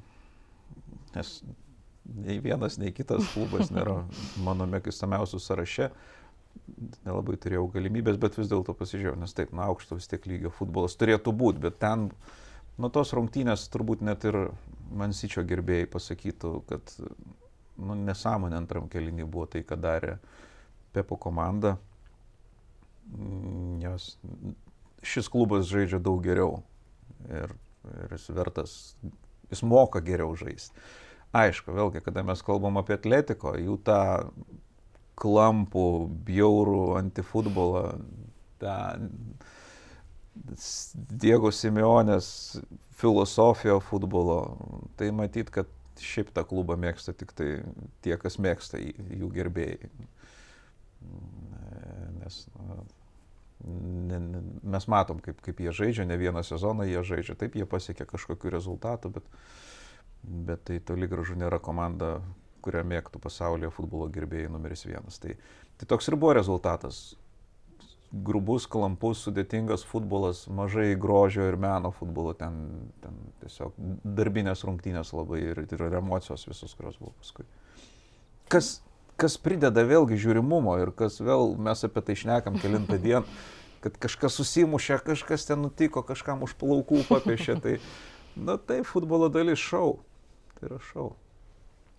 [1.14, 1.34] nes
[2.10, 4.00] nei vienas, nei kitas klubas nėra
[4.42, 5.90] mano mėgstamiausių sąraše.
[7.06, 10.98] Nelabai turėjau galimybės, bet vis dėlto pasižiūrėjau, nes taip, na, aukšto vis tiek lygio futbolas
[10.98, 12.08] turėtų būti, bet ten,
[12.82, 14.48] nuo tos rungtynės turbūt net ir
[14.90, 16.90] Mansyčio gerbėjai pasakytų, kad,
[17.78, 20.16] nu, nesąmonė antram kelinį buvo tai, ką darė
[20.90, 21.76] Pepo komanda.
[23.14, 24.16] Mm, jos
[25.02, 26.60] šis klubas žaidžia daug geriau
[27.28, 27.54] ir,
[28.04, 28.74] ir jis vertas,
[29.50, 30.74] jis moka geriau žaisti.
[31.36, 34.00] Aišku, vėlgi, kada mes kalbam apie atletiko, jų tą
[35.20, 35.86] klampų,
[36.26, 37.84] bjaurų antifutbolą,
[38.60, 38.76] tą
[41.20, 42.30] Diego Simeonės
[42.98, 44.40] filosofiją futbolo,
[44.98, 47.50] tai matyt, kad šiaip tą klubą mėgsta tik tai
[48.04, 49.90] tie, kas mėgsta jų gerbėjai.
[52.20, 52.80] Nes ne,
[53.60, 58.52] mes matom, kaip, kaip jie žaidžia, ne vieną sezoną jie žaidžia, taip jie pasiekia kažkokiu
[58.52, 59.26] rezultatu, bet,
[60.22, 62.18] bet tai toli gražu nėra komanda,
[62.64, 65.18] kurią mėgtų pasaulyje futbolo gerbėjai numeris vienas.
[65.20, 65.36] Tai,
[65.80, 67.02] tai toks ir buvo rezultatas.
[68.10, 72.56] Grubus, klampus, sudėtingas futbolas, mažai grožio ir meno futbolo, ten,
[73.04, 77.46] ten tiesiog darbinės rungtynės labai ir, ir emocijos visos, kurios buvo paskui.
[78.50, 78.80] Kas,
[79.20, 83.24] kas prideda vėlgi žiūrimumo ir kas vėl mes apie tai šnekam kilintą dieną,
[83.84, 87.56] kad kažkas susimušė, kažkas ten nutiko, kažkam už plaukų papiešė.
[87.64, 87.74] Tai,
[88.36, 89.98] na tai futbolo dalis šau.
[90.58, 91.10] Tai yra šau.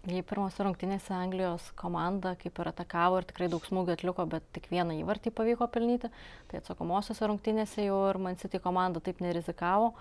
[0.10, 4.66] Jei pirmose rungtynėse Anglijos komanda kaip ir atakavo ir tikrai daug smūgių atliko, bet tik
[4.72, 6.10] vieną įvartį pavyko pelnyti,
[6.50, 9.92] tai atsakomosiose rungtynėse jau ir Man City komanda taip nerizikavo.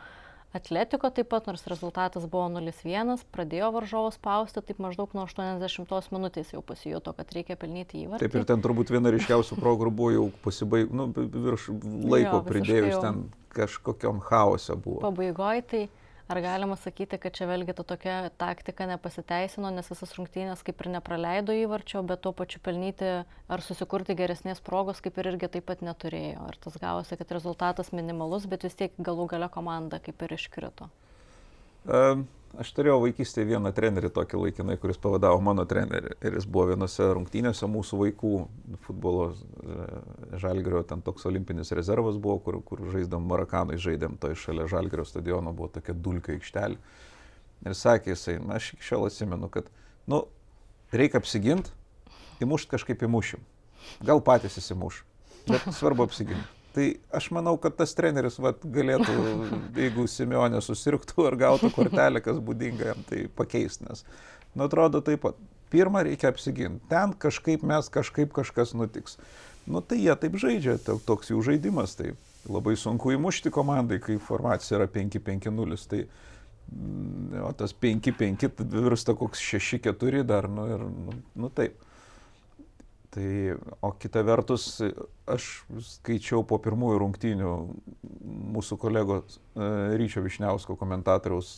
[0.51, 6.51] Atletiko taip pat, nors rezultatas buvo 0-1, pradėjo varžovus spausti, taip maždaug nuo 80 minutės
[6.51, 8.25] jau pasijuto, kad reikia pelnyti įvartį.
[8.25, 12.99] Taip ir ten turbūt viena ryškiausių progų buvo jau pasibaig, nu, virš laiko jo, pridėjus
[12.99, 13.23] ten
[13.55, 15.05] kažkokiam chaose buvo.
[15.07, 15.85] Pabaigoje tai
[16.31, 20.93] Ar galima sakyti, kad čia vėlgi ta tokia taktika nepasiteisino, nes visas rungtynės kaip ir
[20.95, 25.83] nepraleido įvarčio, bet tuo pačiu pelnyti ar susikurti geresnės progos kaip ir irgi taip pat
[25.83, 26.47] neturėjo.
[26.53, 30.87] Ir tas gavosi, kad rezultatas minimalus, bet vis tiek galų gale komanda kaip ir iškrito.
[31.90, 36.17] Um Aš turėjau vaikystėje vieną trenerį tokį laikinai, kuris pavadavo mano trenerį.
[36.27, 38.33] Ir jis buvo vienose rungtynėse mūsų vaikų
[38.89, 39.87] futbolo e,
[40.43, 45.07] žalgerio, ten toks olimpinis rezervas buvo, kur, kur žaidėm Marakanai, žaidėm to iš šalia žalgerio
[45.07, 46.81] stadiono, buvo tokia dulka aikštelė.
[47.71, 49.71] Ir sakė jisai, na, aš iki šiol atsimenu, kad,
[50.11, 50.25] nu,
[50.91, 51.71] reikia apsiginti,
[52.43, 53.47] įmušt kažkaip įmušim.
[54.03, 55.05] Gal patys įsimuš,
[55.47, 56.60] bet svarbu apsiginti.
[56.75, 56.87] Tai
[57.19, 59.15] aš manau, kad tas treneris vat, galėtų,
[59.83, 64.05] jeigu Simeonė susirgtų ar gautų kortelę, kas būdinga jam, tai pakeisti, nes,
[64.55, 65.41] nu, atrodo taip pat.
[65.71, 66.83] Pirmą reikia apsiginti.
[66.91, 69.21] Ten kažkaip mes, kažkaip kažkas nutiks.
[69.71, 71.95] Nu, tai jie taip žaidžia, toks jų žaidimas.
[71.95, 72.17] Tai
[72.51, 75.79] labai sunku įmušti komandai, kai formacija yra 5-5-0.
[75.93, 76.01] Tai,
[76.73, 81.79] mm, o tas 5-5 virsta koks 6-4 dar, nu, ir, nu, nu taip.
[83.11, 84.64] Tai, o kita vertus,
[85.27, 85.46] aš
[85.83, 87.55] skaičiau po pirmųjų rungtynių
[88.55, 89.66] mūsų kolegos e,
[89.99, 91.51] Ryčio Višniausko komentatoriaus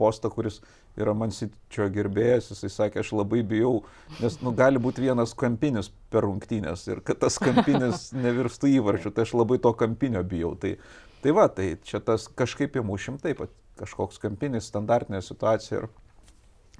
[0.00, 0.62] postą, kuris
[0.96, 3.82] yra Mansičio gerbėjas, jisai sakė, aš labai bijau,
[4.22, 9.28] nes nu, gali būti vienas kampinis per rungtynės ir kad tas kampinis nevirstų įvarčių, tai
[9.28, 10.54] aš labai to kampinio bijau.
[10.60, 10.78] Tai,
[11.20, 13.44] tai va, tai čia tas kažkaip įmušim taip
[13.80, 15.90] kažkoks kampinis, standartinė situacija ir,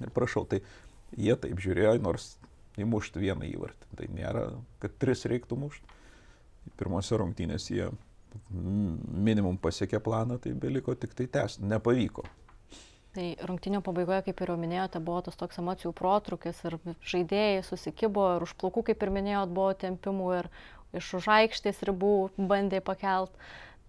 [0.01, 0.63] ir prašau, tai
[1.17, 2.33] jie taip žiūrėjo, nors
[2.79, 3.89] įmušti vieną įvartį.
[3.99, 4.45] Tai nėra,
[4.83, 5.99] kad tris reiktų mušti.
[6.77, 7.89] Pirmose rungtynėse jie
[8.51, 11.65] minimum pasiekė planą, tai beliko tik tai tęsti.
[11.67, 12.23] Nepavyko.
[13.11, 18.29] Tai rungtinio pabaigoje, kaip ir jau minėjote, buvo tas toks emocijų protrukis ir žaidėjai susikibo
[18.37, 20.47] ir už plaukų, kaip ir minėjot, buvo tempimų ir
[20.95, 23.35] iš už aikštės ribų bandė pakelt.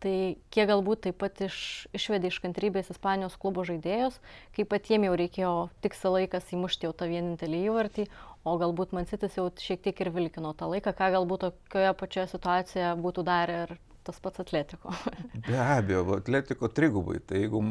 [0.02, 0.14] Tai
[0.50, 1.56] kiek galbūt taip pat iš,
[1.94, 4.16] išvedė iš kantrybės Ispanijos klubo žaidėjus,
[4.56, 5.52] kaip patiems jau reikėjo
[5.86, 8.08] tiksą laikas įmušti jau tą vienintelį įvartį,
[8.44, 12.92] o galbūt Mansitis jau šiek tiek ir vilkino tą laiką, ką galbūt tokioje pačioje situacijoje
[13.04, 14.92] būtų darę ir tas pats atletiko.
[15.46, 17.20] Be abejo, atletiko trigubai.
[17.26, 17.62] Tai jeigu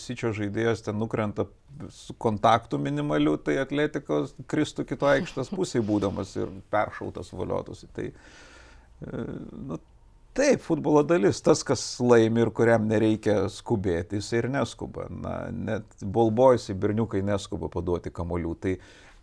[0.00, 1.46] Sičio žaidėjas ten nukrenta
[1.92, 7.90] su kontaktu minimaliu, tai atletikos kristų kito aikštės pusėje būdamas ir peršautas valiotųsi.
[7.92, 9.26] Tai, e,
[9.68, 9.80] nu,
[10.36, 15.06] Taip, futbolo dalis, tas, kas laimi ir kuriam nereikia skubėti, jis ir neskuba.
[15.08, 18.52] Na, net bolbojus į berniukai neskuba paduoti kamolių.
[18.60, 18.74] Tai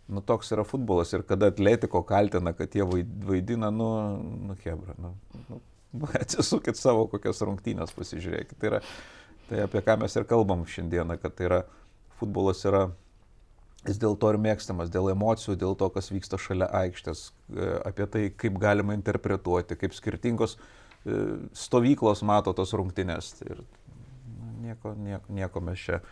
[0.07, 3.87] Nu, toks yra futbolas ir kada atletiko kaltina, kad jie vaidina, nu,
[4.49, 5.13] nu, hebra, nu,
[5.47, 5.61] nu,
[6.21, 8.57] atsisukit savo kokias rungtynės, pasižiūrėkit.
[8.59, 8.81] Tai, yra,
[9.47, 11.61] tai apie ką mes ir kalbam šiandieną, kad tai yra,
[12.19, 12.83] futbolas yra,
[13.87, 18.07] jis dėl to ir mėgstamas, dėl emocijų, dėl to, kas vyksta šalia aikštės, e, apie
[18.11, 21.19] tai, kaip galima interpretuoti, kaip skirtingos e,
[21.63, 23.35] stovyklos mato tos rungtynės.
[23.47, 26.03] Ir nu, nieko, nieko, nieko mes čia,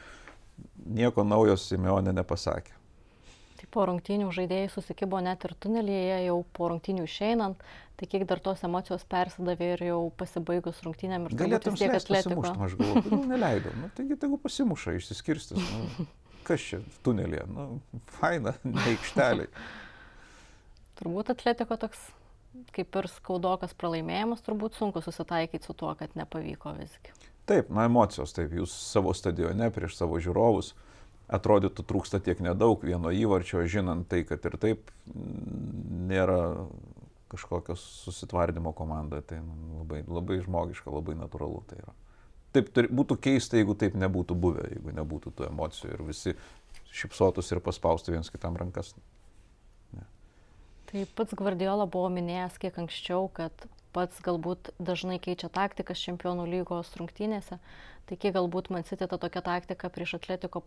[0.87, 2.79] nieko naujo Simeonė nepasakė.
[3.61, 7.59] Tai po rungtynių žaidėjai susikibo net ir tunelyje, jau po rungtynių išeinant,
[7.99, 12.55] tai kiek dar tos emocijos persidavė ir jau pasibaigus rungtynėm ir galėtum tiek atletiko.
[12.65, 15.61] Aš galvoju, nu, neleidau, nu, taigi tegu pasimuša, išsiskirstis.
[15.61, 16.07] Nu,
[16.47, 17.67] kas čia tunelėje, nu,
[18.17, 19.53] faina, ne aikšteliai.
[20.97, 22.09] turbūt atletiko toks
[22.73, 27.13] kaip ir skaudokas pralaimėjimas, turbūt sunku susitaikyti su tuo, kad nepavyko visgi.
[27.45, 30.73] Taip, na emocijos, taip, jūs savo stadione prieš savo žiūrovus.
[30.73, 30.87] Uh,
[31.31, 34.91] atrodytų trūksta tiek nedaug vieno įvarčio, žinant tai, kad ir taip
[36.11, 36.67] nėra
[37.31, 39.39] kažkokios susitvardymo komanda, tai
[39.79, 41.95] labai, labai žmogiška, labai natūralu tai yra.
[42.51, 46.33] Taip turi, būtų keista, jeigu taip nebūtų buvę, jeigu nebūtų tų emocijų ir visi
[46.91, 48.91] šipsotus ir paspaustų viens kitam rankas.
[49.95, 50.03] Ne.
[50.91, 53.55] Tai pats Gvardiola buvo minėjęs kiek anksčiau, kad
[53.95, 57.57] pats galbūt dažnai keičia taktikas čempionų lygos rungtynėse.
[58.09, 60.59] Tai kiek galbūt man sitė ta tokia taktika prieš atletiko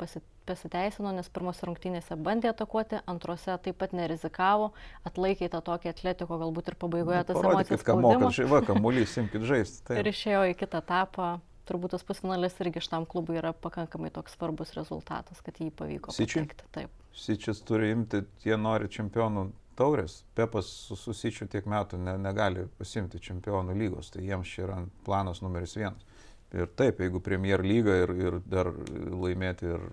[0.49, 4.71] pasiteisino, nes pirmose rungtynėse bandė atakuoti, antrose taip pat nerizikavo,
[5.05, 7.85] atlaikė tą tokį atletiko galbūt ir pabaigoje tas emocijas.
[7.85, 9.99] Ką mokat, žaiva, kamuolys, imkit žaisti.
[10.01, 11.35] Ir išėjo į kitą etapą.
[11.69, 16.13] Turbūt tas pusfinalis irgi šitam klubui yra pakankamai toks svarbus rezultatas, kad jį pavyko.
[16.13, 16.45] Sičiui?
[16.77, 16.93] Taip.
[17.17, 19.47] Sičias turi imti, jie nori čempionų
[19.79, 20.23] taurės.
[20.39, 25.77] Pepas susičiu tiek metų ne, negali pasimti čempionų lygos, tai jiems čia yra planas numeris
[25.79, 26.05] vienas.
[26.55, 29.89] Ir taip, jeigu Premier lygą ir, ir dar laimėti ir,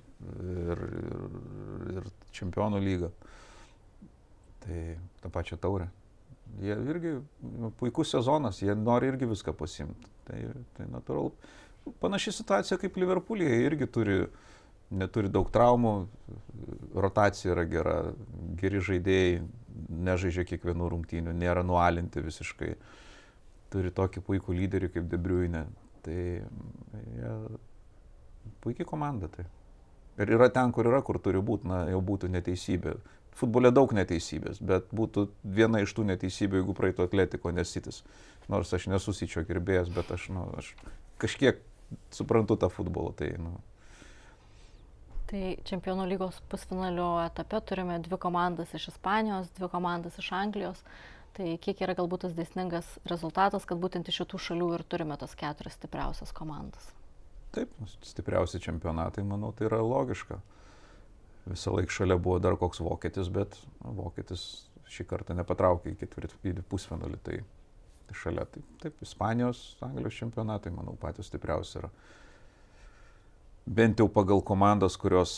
[0.46, 1.24] ir, ir,
[1.96, 3.10] ir čempionų lygą,
[4.62, 4.84] tai
[5.24, 5.90] tą pačią taurę.
[6.62, 10.10] Jie irgi nu, puikus sezonas, jie nori irgi viską pasimti.
[10.28, 10.38] Tai,
[10.78, 11.32] tai natūralu.
[12.02, 14.18] Panaši situacija kaip Liverpoolėje, jie irgi turi,
[14.94, 15.96] neturi daug traumų,
[16.94, 17.96] rotacija yra gera,
[18.60, 19.40] geri žaidėjai,
[19.90, 22.76] nežaidžia kiekvienų rungtynių, nėra nualinti visiškai.
[23.72, 25.66] Turi tokį puikų lyderį kaip Debriuinė.
[26.04, 27.34] Tai jie
[28.62, 29.46] puikiai komanda tai.
[30.20, 32.98] Ir yra ten, kur yra, kur turi būti, na, jau būtų neteisybė.
[33.40, 38.02] Futbole daug neteisybės, bet būtų viena iš tų neteisybių, jeigu praeitų atletiko nesitis.
[38.52, 40.74] Nors aš nesusičio gerbėjas, bet aš, nu, aš
[41.22, 41.62] kažkiek
[42.12, 43.16] suprantu tą futbolą.
[43.16, 43.56] Tai, nu.
[45.32, 50.84] Tai čempionų lygos pusfinalio etape turime dvi komandas iš Ispanijos, dvi komandas iš Anglijos.
[51.32, 55.32] Tai kiek yra galbūt tas dėsningas rezultatas, kad būtent iš šitų šalių ir turime tas
[55.40, 56.90] keturias stipriausias komandas.
[57.56, 57.72] Taip,
[58.04, 60.42] stipriausi čempionatai, manau, tai yra logiška.
[61.48, 64.44] Visą laiką šalia buvo dar koks vokietis, bet vokietis
[64.92, 67.20] šį kartą nepatraukė į ketvirtį pusfinalį.
[67.24, 67.40] Tai,
[68.10, 71.92] tai šalia, tai, taip, Ispanijos, Anglijos čempionatai, manau, patys stipriausi yra.
[73.66, 75.34] Bent jau pagal komandas, kurios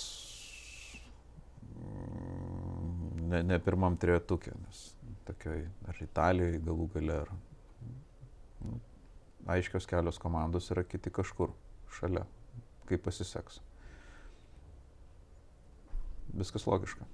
[1.76, 4.84] mm, ne, ne pirmam trejetukė, nes
[5.28, 7.34] tokioj ar Italijoje galų gale, ar
[8.64, 8.80] nu,
[9.56, 11.52] aiškios kelios komandos yra kiti kažkur
[12.00, 12.24] šalia,
[12.90, 13.60] kaip pasiseks.
[16.34, 17.06] Viskas logiška.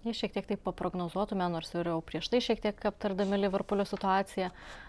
[0.00, 4.46] Jei šiek tiek taip paprognozuotume, nors ir jau prieš tai šiek tiek aptardami Liverpoolio situaciją,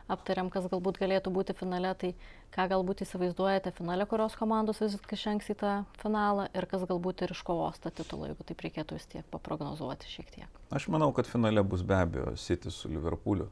[0.08, 2.14] aptariam, kas galbūt galėtų būti finale, tai
[2.56, 7.34] ką galbūt įsivaizduojate finale, kurios komandos visgi žengs į tą finalą ir kas galbūt ir
[7.36, 10.62] iškovos tą titulą, jeigu taip reikėtų vis tiek paprognozuoti šiek tiek.
[10.72, 13.50] Aš manau, kad finale bus be abejo City su Liverpooliu.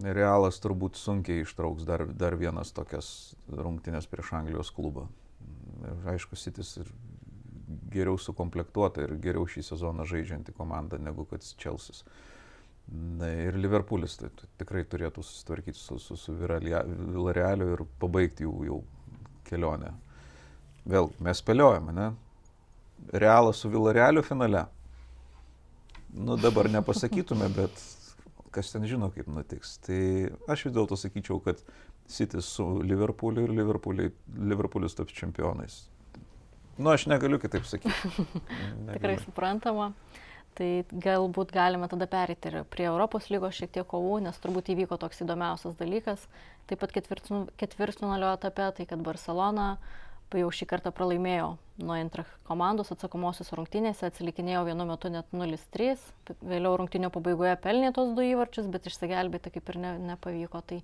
[0.00, 5.04] Realas turbūt sunkiai ištrauks dar, dar vienas tokias rungtynės prieš Anglijos klubą.
[6.08, 6.88] Aišku, Sitis ir
[7.92, 12.04] geriau sukomplektuota ir geriau šį sezoną žaidžianti komanda negu kad Čelsis.
[13.24, 18.80] Ir Liverpoolis tai, tai tikrai turėtų susitvarkyti su, su, su Villarealiu ir pabaigti jų jau
[19.48, 19.94] kelionę.
[20.84, 22.10] Vėl mes spėliojame, ne?
[23.12, 24.66] Realas su Villarealiu finale.
[26.14, 27.86] Nu dabar nepasakytume, bet
[28.54, 29.78] kas ten žino, kaip nutiks.
[29.86, 29.98] Tai
[30.52, 31.64] aš vis dėlto sakyčiau, kad
[32.10, 35.80] City su Liverpooliu ir Liverpoolis taps čempionais.
[36.78, 38.12] Nu, aš negaliu kitaip sakyti.
[38.94, 39.92] Tikrai suprantama.
[40.54, 40.68] Tai
[41.02, 45.24] galbūt galime tada perėti ir prie Europos lygos šiek tiek kovų, nes turbūt įvyko toks
[45.24, 46.28] įdomiausias dalykas.
[46.70, 49.72] Taip pat ketvirtfinalio etape, tai kad Barcelona
[50.34, 55.98] jau šį kartą pralaimėjo nuo Intrach komandos atsakomosios rungtynėse, atsilikinėjo vienu metu net 0-3,
[56.42, 60.62] vėliau rungtynio pabaigoje pelnė tos du įvarčius, bet išsigelbėti kaip ir ne, nepavyko.
[60.70, 60.80] Tai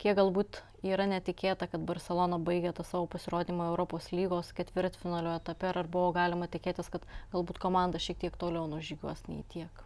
[0.00, 5.86] kiek galbūt yra netikėta, kad Barcelona baigė tą savo pasirodymą Europos lygos ketvirtfinalio etape, ar
[5.86, 9.84] buvo galima tikėtis, kad galbūt komanda šiek tiek toliau nužygiuos nei tiek.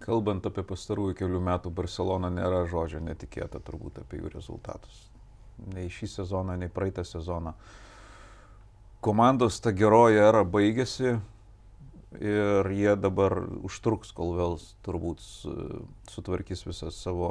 [0.00, 5.04] Kalbant apie pastarųjų kelių metų Barcelona nėra žodžio netikėta turbūt apie jų rezultatus.
[5.74, 7.52] Nei šį sezoną, nei praeitą sezoną.
[9.04, 11.18] Komandos ta geroji era baigėsi
[12.20, 15.22] ir jie dabar užtruks, kol vėl turbūt
[16.10, 17.30] sutvarkys visą savo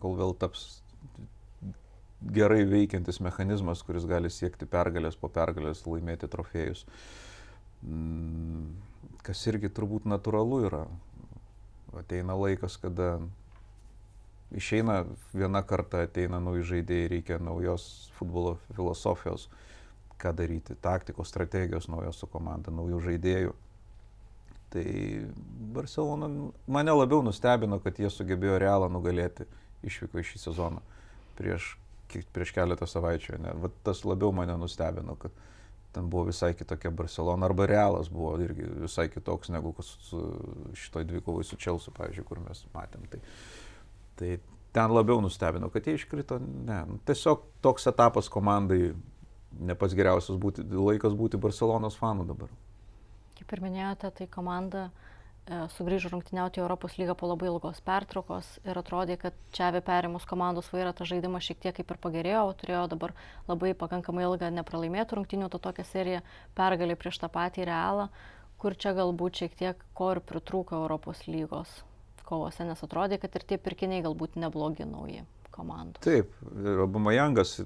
[0.00, 0.66] kol vėl taps
[2.20, 6.84] gerai veikiantis mechanizmas, kuris gali siekti pergalės po pergalės, laimėti trofėjus.
[7.84, 8.70] Mm,
[9.26, 10.86] kas irgi turbūt natūralu yra.
[11.96, 13.20] Ateina laikas, kada
[14.56, 19.48] išeina viena karta, ateina nauji žaidėjai, reikia naujos futbolo filosofijos,
[20.20, 23.54] ką daryti, taktikos, strategijos naujos su komanda, naujų žaidėjų.
[24.72, 24.86] Tai
[25.76, 26.28] Barcelona
[26.66, 29.46] mane labiau nustebino, kad jie sugebėjo realą nugalėti
[29.86, 30.82] išvyko į šį sezoną
[31.38, 31.74] prieš,
[32.34, 33.38] prieš keletą savaičių.
[33.42, 33.54] Ne?
[33.64, 35.34] Vat tas labiau mane nustebino, kad
[35.96, 39.72] ten buvo visai kitokia Barcelona arba Realas buvo irgi visai kitoks negu
[40.76, 43.06] šitoj dvikovai su Čelsu, pavyzdžiui, kur mes matėm.
[43.12, 43.22] Tai,
[44.20, 44.36] tai
[44.76, 46.40] ten labiau nustebino, kad jie iškrito.
[46.40, 48.92] Ne, nu, tiesiog toks etapas komandai
[49.56, 52.52] ne pats geriausias būti, laikas būti Barcelonos fanu dabar.
[53.36, 55.15] Kaip ir minėjote, tai komanda uh,
[55.46, 60.90] sugrįžo rungtyniauti Europos lygą po labai ilgos pertraukos ir atrodė, kad čia perėmus komandos vairą
[60.96, 63.14] tas žaidimas šiek tiek kaip ir pagerėjo, turėjo dabar
[63.46, 66.22] labai pakankamai ilgą nepralaimėtų rungtynių, to tokią seriją
[66.58, 68.08] pergalį prieš tą patį realą,
[68.58, 71.70] kur čia galbūt šiek tiek ko ir pritrūko Europos lygos
[72.26, 75.22] kovose, nes atrodė, kad ir tie pirkiniai galbūt neblogi nauji
[75.54, 76.02] komandų.
[76.02, 76.34] Taip,
[76.82, 77.60] Obamajangas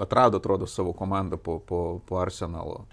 [0.00, 2.86] atrado, atrodo, savo komandą po, po, po Arsenalo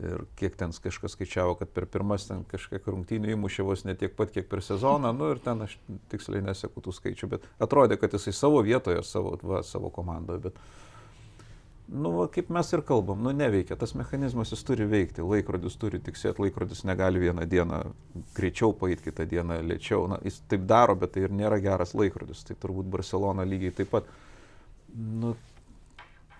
[0.00, 4.14] Ir kiek ten kažkas skaičiavo, kad per pirmas ten kažkiek rungtynių įmušė vos ne tiek
[4.16, 5.74] pat, kiek per sezoną, nu ir ten aš
[6.12, 10.62] tiksliai neseku tų skaičių, bet atrodė, kad jisai savo vietoje, savo, va, savo komandoje, bet,
[11.90, 16.00] nu, va, kaip mes ir kalbam, nu, neveikia, tas mechanizmas jis turi veikti, laikrodis turi
[16.00, 17.82] tiksėti, laikrodis negali vieną dieną
[18.38, 22.46] greičiau paėti, kitą dieną lėčiau, na, jis taip daro, bet tai ir nėra geras laikrodis,
[22.48, 24.08] tai turbūt Barcelona lygiai taip pat,
[24.96, 25.36] nu,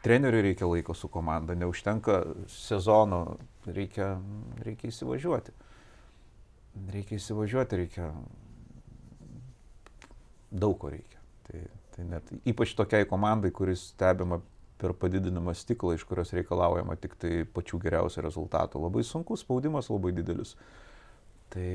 [0.02, 3.36] treneriui reikia laiko su komanda, neužtenka sezono,
[3.66, 4.14] reikia,
[4.64, 5.56] reikia įsivažiuoti.
[6.94, 8.12] Reikia įsivažiuoti, reikia
[10.50, 11.18] daug ko reikia.
[11.48, 11.64] Tai,
[11.96, 14.40] tai net ypač tokiai komandai, kuris stebima
[14.80, 18.80] per padidinamą stiklą, iš kurios reikalaujama tik tai pačių geriausių rezultatų.
[18.86, 20.54] Labai sunkus spaudimas, labai didelis.
[21.52, 21.68] Tai,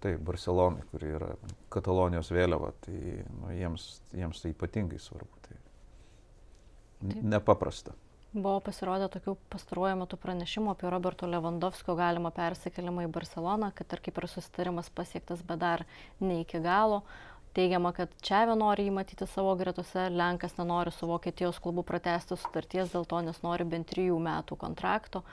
[0.00, 1.34] tai Barcelonai, kuri yra
[1.74, 2.96] Katalonijos vėliava, tai
[3.26, 5.42] nu, jiems, jiems tai ypatingai svarbu.
[5.48, 5.59] Tai,
[7.00, 7.96] nepaprasta.
[8.30, 14.02] Buvo pasirodę tokių pastaruoju metu pranešimų apie Roberto Lewandowskio galimą persikelimą į Barceloną, kad ar
[14.04, 15.82] kaip ir susitarimas pasiektas, bet dar
[16.22, 17.00] ne iki galo.
[17.58, 22.92] Teigiama, kad Čiavė nori jį matyti savo gretose, Lenkas nenori su Vokietijos klubu pratesti sutarties
[22.92, 25.24] dėl to, nes nori bent trijų metų kontrakto.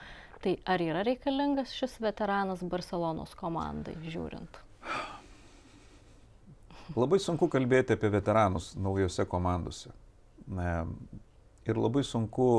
[0.42, 4.58] Tai ar yra reikalingas šis veteranas Barcelonos komandai, žiūrint?
[6.98, 9.94] Labai sunku kalbėti apie veteranus naujose komandose
[11.68, 12.50] ir labai sunku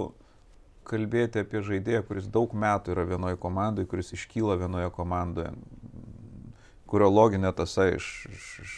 [0.88, 5.52] kalbėti apie žaidėją, kuris daug metų yra vienoje komandoje, kuris iškyla vienoje komandoje,
[6.88, 8.76] kurio loginė tasa iš, iš, iš,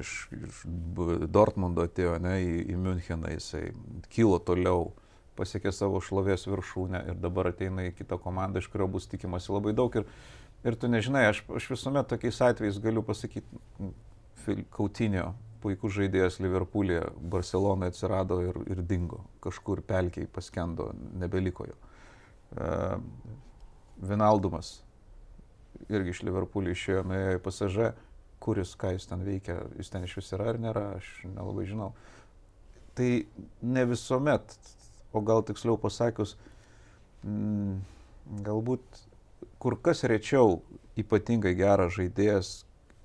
[0.00, 0.64] iš, iš
[1.30, 3.68] Dortmundo atėjo ne, į, į Müncheną, jisai
[4.14, 4.90] kilo toliau,
[5.38, 9.72] pasiekė savo šlovės viršūnę ir dabar ateina į kitą komandą, iš kurio bus tikimasi labai
[9.76, 9.94] daug.
[9.96, 10.10] Ir,
[10.66, 13.62] ir tu nežinai, aš, aš visuomet tokiais atvejais galiu pasakyti,
[14.74, 15.28] Kautinio
[15.62, 20.90] puikus žaidėjas Liverpoolėje, Barcelonoje atsirado ir, ir dingo, kažkur pelkiai paskendo,
[21.22, 21.78] nebeliko jo.
[22.52, 22.98] Uh,
[24.02, 24.80] Vinaldumas
[25.92, 27.92] irgi iš Liverpoolio išėjo, nuėjo į pasažę,
[28.42, 31.92] kuris, ką jis ten veikia, jis ten iš vis yra ar nėra, aš nelabai žinau.
[32.98, 33.10] Tai
[33.62, 34.56] ne visuomet,
[35.14, 36.34] o gal tiksliau pasakius,
[37.24, 37.80] m,
[38.44, 39.02] galbūt
[39.62, 40.60] kur kas rečiau
[40.98, 42.52] ypatingai geras žaidėjas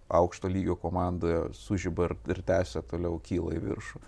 [0.09, 4.01] aukšto lygio komandoje sužyba ir, ir tęsia toliau kyla į viršų.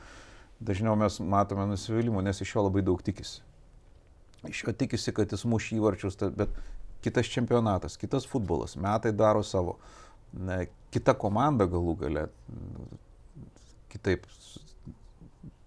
[0.69, 3.41] Dažniau mes matome nusivylimų, nes iš jo labai daug tikisi.
[4.47, 6.55] Iš jo tikisi, kad jis muš įvarčius, bet
[7.03, 9.77] kitas čempionatas, kitas futbolas, metai daro savo.
[10.35, 12.25] Ne, kita komanda galų gale
[13.89, 14.27] kitaip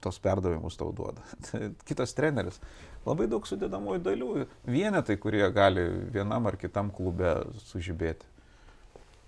[0.03, 1.22] tos perdavimus tau duoda.
[1.89, 2.59] Kitas treneris.
[3.07, 4.30] Labai daug sudėdamųjų dalių.
[4.66, 7.35] Vienetai, kurie gali vienam ar kitam klube
[7.70, 8.26] sužibėti.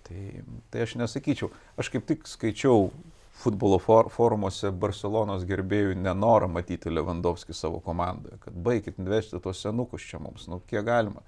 [0.05, 1.49] Tai, tai aš nesakyčiau.
[1.81, 2.89] Aš kaip tik skaičiau
[3.35, 10.05] futbolo for, forumuose Barcelonos gerbėjų nenorą matyti Lewandowski savo komandoje, kad baigit vežti tuos senukus
[10.07, 11.25] čia mums, nu kiek galima.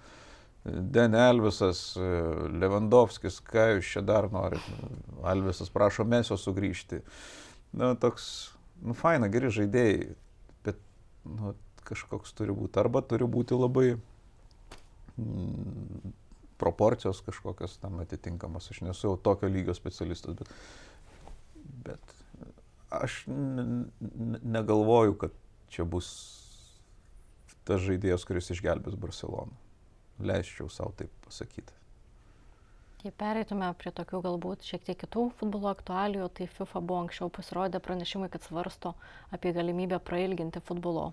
[0.67, 1.81] Den Elvisas,
[2.61, 4.63] Lewandowskis, ką jūs čia dar norit?
[5.23, 7.01] Elvisas prašo Mesio sugrįžti.
[7.77, 8.27] Nu, toks,
[8.83, 10.09] nu, faina, geri žaidėjai,
[10.67, 10.81] bet
[11.27, 11.53] nu,
[11.87, 12.81] kažkoks turi būti.
[12.83, 13.87] Arba turi būti labai
[15.15, 16.15] mm,
[16.57, 18.71] proporcijos kažkokios tam atitinkamos.
[18.71, 20.53] Aš nesu jau tokio lygio specialistas, bet,
[21.85, 22.15] bet
[22.89, 25.35] aš negalvoju, kad
[25.69, 26.09] čia bus
[27.67, 29.55] tas žaidėjas, kuris išgelbės Barceloną.
[30.23, 31.75] Leisčiau savo taip pasakyti.
[33.07, 37.79] Jei pereitume prie tokių galbūt šiek tiek kitų futbolo aktualijų, tai FIFA buvo anksčiau pasirodę
[37.79, 38.91] pranešimai, kad svarsto
[39.31, 41.05] apie galimybę prailginti futbolo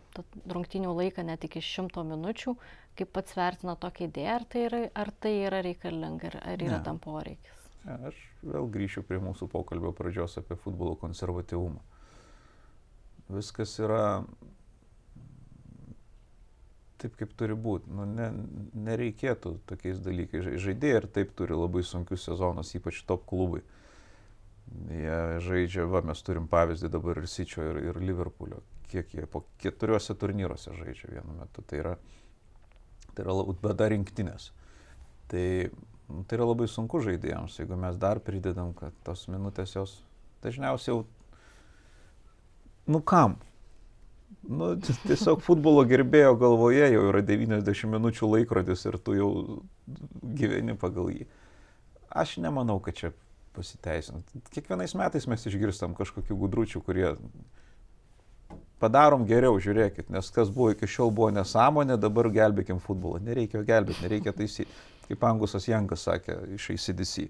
[0.51, 2.57] rungtinių laiką net iki šimto minučių.
[2.99, 6.80] Kaip pats vertina tokią idėją, ar tai yra, ar tai yra reikalinga, ar, ar yra
[6.80, 6.82] ne.
[6.88, 7.62] tam poreikis?
[7.84, 11.78] Ne, aš vėl grįšiu prie mūsų pokalbio pradžios apie futbolo konservatyvumą.
[13.38, 14.03] Viskas yra
[17.05, 17.92] taip, kaip turi būti.
[17.94, 18.30] Nu, ne,
[18.88, 20.48] nereikėtų tokiais dalykais.
[20.64, 23.62] Žaidėjai ir taip turi labai sunkius sezonus, ypač top klubai.
[24.88, 28.62] Jie žaidžia, va, mes turim pavyzdį dabar ir Sičio, ir, ir Liverpoolio.
[28.88, 31.64] Kiek jie po keturiuose turnyruose žaidžia vienu metu.
[31.68, 31.96] Tai yra,
[33.12, 34.50] tai yra beda rinktinės.
[35.30, 35.46] Tai,
[36.28, 39.98] tai yra labai sunku žaidėjams, jeigu mes dar pridedam, kad tos minutės jos
[40.44, 41.05] dažniausiai jau,
[42.92, 43.38] nu kam,
[44.43, 44.74] Nu,
[45.09, 49.30] tiesiog futbolo gerbėjo galvoje jau yra 90 minučių laikrodis ir tu jau
[50.37, 51.26] gyveni pagal jį.
[52.14, 53.12] Aš nemanau, kad čia
[53.55, 54.28] pasiteisint.
[54.55, 57.09] Kiekvienais metais mes išgirstam kažkokių gudručių, kurie
[58.82, 63.22] padarom geriau, žiūrėkit, nes kas buvo iki šiol buvo nesąmonė, dabar gelbėkim futbolą.
[63.24, 64.70] Nereikia gelbėti, nereikia taisyti.
[65.09, 67.28] Kaip Angusas Jankas sakė iš ACDC,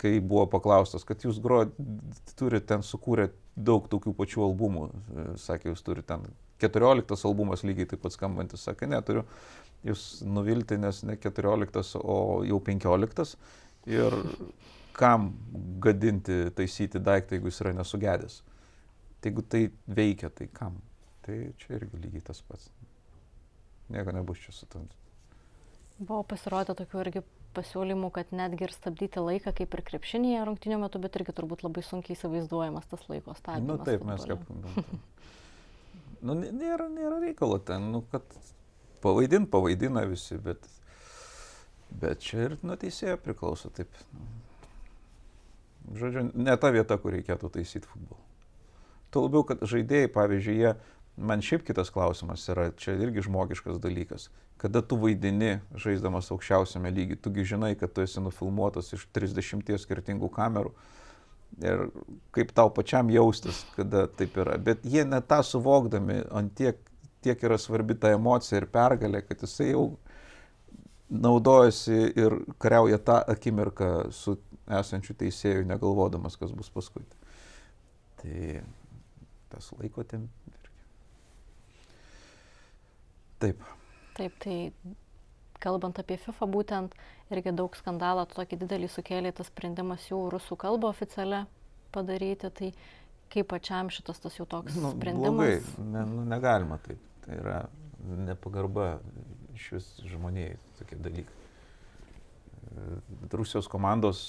[0.00, 1.64] kai buvo paklaustas, kad jūs gro,
[2.38, 4.88] turite ten sukūrę daug tokių pačių albumų.
[5.40, 6.26] Sakė, jūs turite ten
[6.62, 9.24] 14 albumas lygiai taip pat skambantis, sakė, neturiu
[9.86, 13.36] jūs nuvilti, nes ne 14, o jau 15.
[13.86, 14.16] Ir
[14.96, 15.30] kam
[15.82, 18.40] gadinti, taisyti daiktą, jeigu jis yra nesugedęs.
[19.20, 19.62] Tai jeigu tai
[19.98, 20.80] veikia, tai kam?
[21.26, 22.70] Tai čia irgi lygiai tas pats.
[23.92, 24.88] Nieko nebus čia su tam.
[25.98, 27.22] Buvo pasirodę tokių irgi
[27.56, 31.84] pasiūlymų, kad netgi ir stabdyti laiką kaip ir krepšinėje rungtinių metu, bet irgi turbūt labai
[31.86, 33.66] sunkiai įsivaizduojamas tas laiko stabdymas.
[33.66, 34.46] Na nu, taip, mes kaip.
[36.26, 38.24] Nu, nu, nėra, nėra reikalo ten, nu, kad
[39.04, 40.68] pavaidin, pavaidina visi, bet,
[41.90, 43.92] bet čia ir nuo teisėjo priklauso taip.
[45.96, 48.22] Žodžiu, ne ta vieta, kur reikėtų taisyti futbolą.
[49.14, 50.72] Tuo labiau, kad žaidėjai, pavyzdžiui, jie,
[51.16, 57.20] man šiaip kitas klausimas yra, čia irgi žmogiškas dalykas kada tu vaidini žaisdamas aukščiausiame lygiai,
[57.20, 60.72] tugi žinai, kad tu esi nufilmuotas iš 30 skirtingų kamerų
[61.62, 61.86] ir
[62.34, 64.56] kaip tau pačiam jaustis, kada taip yra.
[64.60, 66.80] Bet jie net tą suvokdami, ant tiek,
[67.24, 69.84] tiek yra svarbi ta emocija ir pergalė, kad jisai jau
[71.12, 77.04] naudojasi ir kariauja tą akimirką su esančiu teisėju, negalvodamas, kas bus paskui.
[78.18, 78.64] Tai
[79.52, 80.26] tas laiko ten.
[83.42, 83.60] Taip.
[84.16, 84.56] Taip, tai
[85.60, 86.94] kalbant apie FIFA būtent,
[87.32, 91.44] irgi daug skandalą tokį didelį sukėlė tas sprendimas jų rusų kalbą oficialią
[91.94, 92.70] padaryti, tai
[93.32, 95.34] kaip pačiam šitas tas jau toks nu, sprendimas.
[95.34, 97.60] Blogai, ne, nu, negalima taip, tai yra
[98.06, 98.96] nepagarba
[99.56, 101.42] iš vis žmonėjai tokie dalykai.
[103.32, 104.20] Rusijos komandos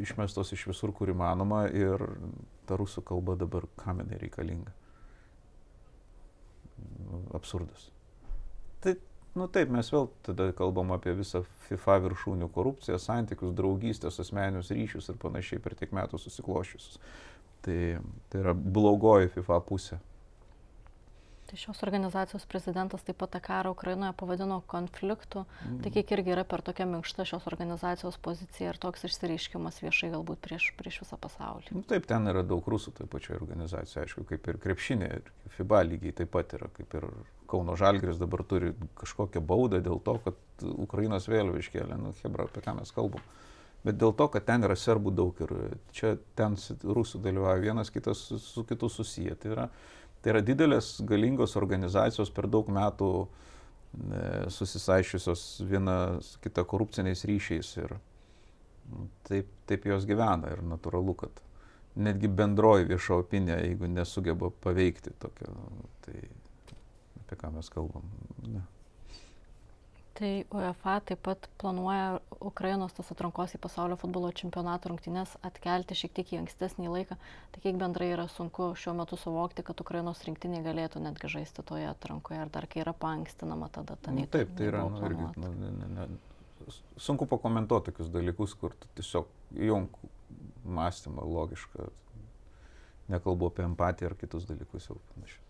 [0.00, 2.02] išmestos iš visur, kur įmanoma ir
[2.68, 4.72] ta rusų kalba dabar kam jinai reikalinga.
[7.02, 7.91] Nu, absurdas.
[8.82, 8.94] Tai,
[9.38, 15.12] nu taip, mes vėl tada kalbam apie visą FIFA viršūnių korupciją, santykius, draugystės, asmenius ryšius
[15.12, 16.98] ir panašiai per tiek metų susiklošiusius.
[17.62, 17.78] Tai,
[18.30, 20.00] tai yra blogoji FIFA pusė.
[21.52, 25.42] Tai šios organizacijos prezidentas taip pat tą karą Ukrainoje pavadino konfliktu.
[25.66, 25.82] Mm.
[25.84, 30.40] Tai kiek irgi yra per tokia minkšta šios organizacijos pozicija ir toks išsireiškimas viešai galbūt
[30.46, 31.74] prieš, prieš visą pasaulį.
[31.76, 35.82] Nu, taip, ten yra daug rusų toje pačioje organizacijoje, aišku, kaip ir krepšinė, ir FIBA
[35.90, 37.08] lygiai taip pat yra, kaip ir
[37.52, 38.72] Kauno Žalgris dabar turi
[39.04, 43.20] kažkokią baudą dėl to, kad Ukrainos vėliava iškėlė, nu, Hebra, apie ką mes kalbam.
[43.84, 45.52] Bet dėl to, kad ten yra serbų daug ir
[45.92, 49.34] čia ten rusų dalyvauja vienas kitas su, su kitu susiję.
[49.42, 49.64] Tai yra,
[50.22, 55.96] Tai yra didelės, galingos organizacijos per daug metų e, susisaišiusios viena
[56.44, 57.96] kita korupciniais ryšiais ir
[58.92, 61.42] nu, taip, taip jos gyvena ir natūralu, kad
[61.98, 65.50] netgi bendroji viešo opinija, jeigu nesugeba paveikti tokio,
[66.06, 66.22] tai
[67.24, 68.06] apie ką mes kalbam.
[68.46, 68.62] Ne.
[70.22, 76.12] Tai UEFA taip pat planuoja Ukrainos tas atrankos į pasaulio futbolo čempionato rungtynės atkelti šiek
[76.14, 77.16] tiek į ankstesnį laiką.
[77.50, 81.90] Tai kiek bendrai yra sunku šiuo metu suvokti, kad Ukrainos rinktinė galėtų netgi žaisti toje
[81.90, 85.52] atrankoje, ar dar kai yra paankstinama tada ta nu, Taip, tai yra nu, irgi, nu,
[85.58, 86.70] ne, ne, ne,
[87.02, 89.26] sunku pakomentuoti tokius dalykus, kur tiesiog
[89.58, 90.02] jung
[90.62, 91.90] mąstymą logišką,
[93.10, 95.41] nekalbu apie empatiją ar kitus dalykus jau panašiai.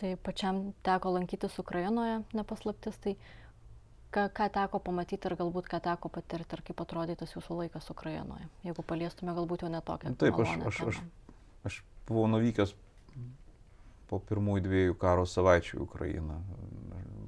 [0.00, 3.16] Tai pačiam teko lankytis Ukrainoje, nepaslaptis, tai
[4.14, 7.90] ką, ką teko pamatyti ir galbūt ką teko patirti ir kaip atrodė tas jūsų laikas
[7.92, 10.14] Ukrainoje, jeigu paliestume galbūt jau netokią.
[10.20, 11.02] Taip, aš, aš, aš,
[11.68, 12.74] aš buvau nuvykęs
[14.10, 16.40] po pirmųjų dviejų karo savaičių į Ukrainą.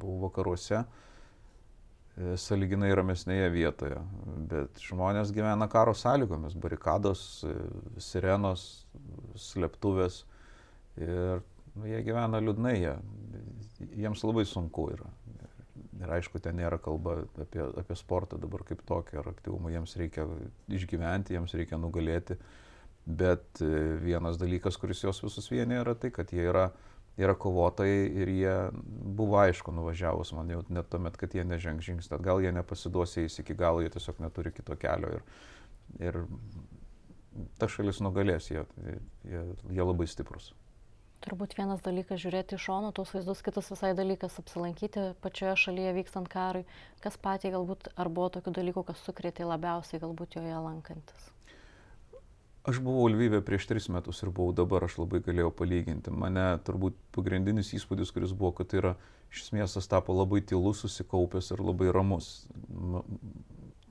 [0.02, 4.00] Buvau vakaruose, e, saliginai ramesnėje vietoje,
[4.50, 7.54] bet žmonės gyvena karo sąlygomis, barikados, e,
[8.02, 8.66] sirenos,
[9.38, 10.24] slėptuvės
[10.98, 11.44] ir
[11.76, 12.94] nu, jie gyvena liūdnai, jie,
[14.04, 15.10] jiems labai sunku yra.
[16.02, 20.26] Ir aišku, ten nėra kalba apie, apie sportą dabar kaip tokį ar aktyvumą, jiems reikia
[20.72, 22.38] išgyventi, jiems reikia nugalėti.
[23.06, 23.68] Bet e,
[24.02, 26.68] vienas dalykas, kuris juos visus vienė, yra tai, kad jie yra,
[27.18, 28.54] yra kovotojai ir jie
[29.18, 33.38] buvo aišku nuvažiavus man jau net tuomet, kad jie neženg žingsnį, gal jie nepasiduos jais
[33.42, 35.18] iki galo, jie tiesiog neturi kito kelio.
[35.18, 35.26] Ir,
[36.10, 36.20] ir
[37.58, 38.64] ta šalis nugalės, jie,
[39.26, 40.52] jie, jie labai stiprus.
[41.22, 46.30] Turbūt vienas dalykas žiūrėti iš šono tos vaizdus, kitas visai dalykas apsilankyti pačioje šalyje vykstant
[46.32, 46.64] karui.
[47.04, 51.30] Kas patį galbūt, ar buvo tokių dalykų, kas sukrėtė labiausiai galbūt joje lankantis?
[52.62, 56.12] Aš buvau Lvyvė prieš tris metus ir buvau dabar, aš labai galėjau palyginti.
[56.14, 58.92] Mane turbūt pagrindinis įspūdis, kuris buvo, kad tai yra,
[59.34, 62.28] šis miestas tapo labai tylus, susikaupęs ir labai ramus.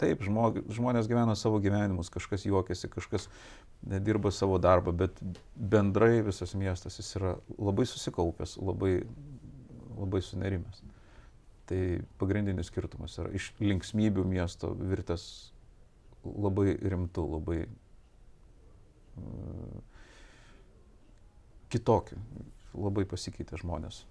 [0.02, 3.28] Taip, žmog, žmonės gyvena savo gyvenimus, kažkas juokiasi, kažkas
[3.82, 5.20] dirba savo darbą, bet
[5.56, 8.95] bendrai visas miestas jis yra labai susikaupęs, labai,
[9.99, 10.82] labai sunerimęs.
[11.70, 11.82] Tai
[12.20, 15.28] pagrindinis skirtumas yra iš linksmybių miesto virtęs
[16.26, 17.60] labai rimtų, labai
[21.72, 22.18] kitokie,
[22.74, 24.02] labai pasikeitė žmonės.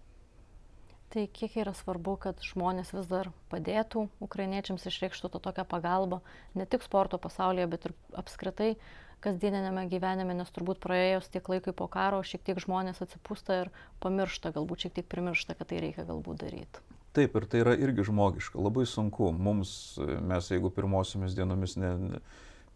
[1.11, 6.21] Tai kiek yra svarbu, kad žmonės vis dar padėtų ukrainiečiams išreikštų tą tokią pagalbą,
[6.55, 8.77] ne tik sporto pasaulyje, bet ir apskritai
[9.25, 13.73] kasdieninėme gyvenime, nes turbūt praėjus tiek laikui po karo, šiek tiek žmonės atsipūsta ir
[14.05, 16.85] pamiršta, galbūt šiek tiek primiršta, kad tai reikia galbūt daryti.
[17.19, 19.33] Taip, ir tai yra irgi žmogiška, labai sunku.
[19.35, 22.21] Mums, mes jeigu pirmosiomis dienomis ne, ne,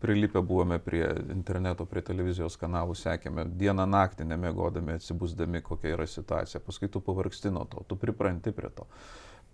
[0.01, 6.61] prilipę buvome prie interneto, prie televizijos kanalų, sekėme dieną naktį nemiegodami, atsibūsdami, kokia yra situacija.
[6.64, 8.84] Paskui tu pavargsti nuo to, tu pripranti prie to.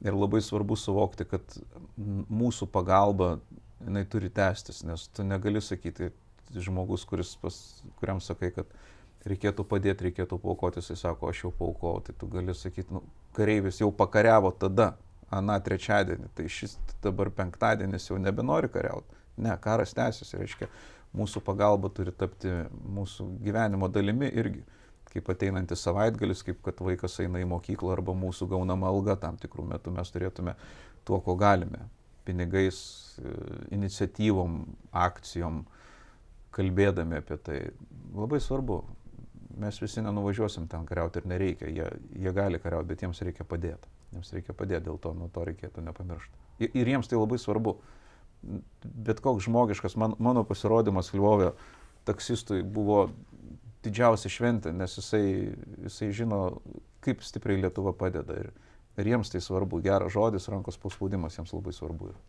[0.00, 1.58] Ir labai svarbu suvokti, kad
[2.32, 3.34] mūsų pagalba,
[3.84, 6.10] jinai turi tęstis, nes tu negali sakyti,
[6.56, 7.60] žmogus, kuris pas,
[8.00, 8.72] kuriam sakai, kad
[9.28, 13.04] reikėtų padėti, reikėtų paukoti, jisai sako, aš jau paukau, tai tu gali sakyti, nu,
[13.36, 14.94] kareivis jau pakariavo tada,
[15.30, 20.68] aną trečiadienį, tai šis dabar penktadienis jau nebenori kariauti Ne, karas tęsiasi, reiškia,
[21.16, 22.50] mūsų pagalba turi tapti
[22.96, 24.62] mūsų gyvenimo dalimi irgi.
[25.10, 29.64] Kaip ateinantis savaitgalis, kaip kad vaikas eina į mokyklą arba mūsų gaunama alga tam tikrų
[29.72, 30.54] metų mes turėtume
[31.08, 31.88] tuo, ko galime.
[32.28, 32.78] Pinigais,
[33.18, 33.32] e,
[33.74, 34.60] iniciatyvom,
[34.94, 35.64] akcijom,
[36.54, 37.58] kalbėdami apie tai.
[38.14, 38.84] Labai svarbu.
[39.60, 41.72] Mes visi nenuvažiuosim ten kariauti ir nereikia.
[41.74, 41.88] Jie,
[42.22, 43.90] jie gali kariauti, bet jiems reikia padėti.
[44.14, 46.38] Jiems reikia padėti, dėl to nuo to reikėtų nepamiršti.
[46.62, 47.80] Ir, ir jiems tai labai svarbu
[48.40, 51.52] bet koks žmogiškas, man, mano pasirodymas Lvovė
[52.08, 53.10] taksistui buvo
[53.84, 55.24] didžiausia šventė, nes jisai,
[55.86, 56.40] jisai žino,
[57.04, 58.36] kaip stipriai Lietuva padeda.
[58.44, 58.50] Ir,
[59.00, 62.12] ir jiems tai svarbu, geras žodis, rankos paspaudimas jiems labai svarbu.
[62.12, 62.20] Yra.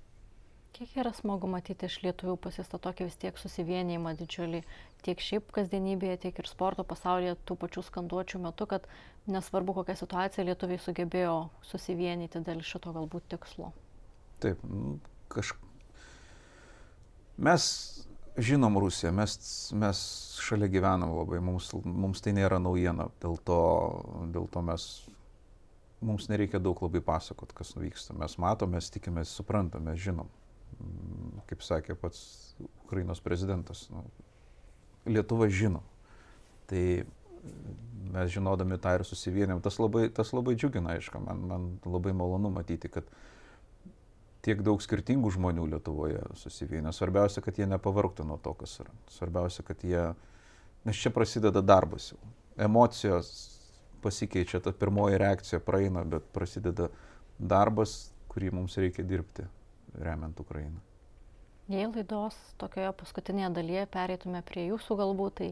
[0.72, 4.62] Kiek yra smagu matyti iš lietuvių pasistą tokį vis tiek susivienijimą didžiulį,
[5.03, 8.88] tiek šiaip kasdienybėje, tiek ir sporto pasaulyje tų pačių skanduočių metu, kad
[9.28, 11.36] nesvarbu kokia situacija, lietuviai sugebėjo
[11.68, 13.74] susivienyti dėl šito galbūt tikslo.
[14.41, 14.64] Taip,
[15.30, 15.51] kaž,
[17.42, 17.64] Mes
[18.38, 19.38] žinom Rusiją, mes,
[19.74, 20.02] mes
[20.42, 23.62] šalia gyvenam labai, mums, mums tai nėra naujiena, dėl to,
[24.36, 24.86] dėl to mes,
[26.06, 28.14] mums nereikia daug labai pasakot, kas vyksta.
[28.18, 30.30] Mes matome, mes tikimės, suprantame, mes žinom.
[31.50, 32.22] Kaip sakė pats
[32.86, 34.06] Ukrainos prezidentas, nu,
[35.10, 35.82] Lietuva žino.
[36.70, 36.82] Tai
[38.14, 42.52] mes žinodami tą ir susivienėm, tas labai, tas labai džiugina, aišku, man, man labai malonu
[42.54, 43.08] matyti, kad
[44.46, 46.94] tiek daug skirtingų žmonių Lietuvoje susivienė.
[46.96, 48.94] Svarbiausia, kad jie nepavarktų nuo to, kas yra.
[49.14, 50.04] Svarbiausia, kad jie,
[50.88, 52.20] nes čia prasideda darbas jau.
[52.62, 53.32] Emocijos
[54.02, 56.89] pasikeičia, ta pirmoji reakcija praeina, bet prasideda
[57.38, 59.46] darbas, kurį mums reikia dirbti,
[60.02, 60.82] remiant Ukrainą.
[61.72, 65.52] Jei laidos tokioje paskutinėje dalyje pereitume prie jūsų galbūt, tai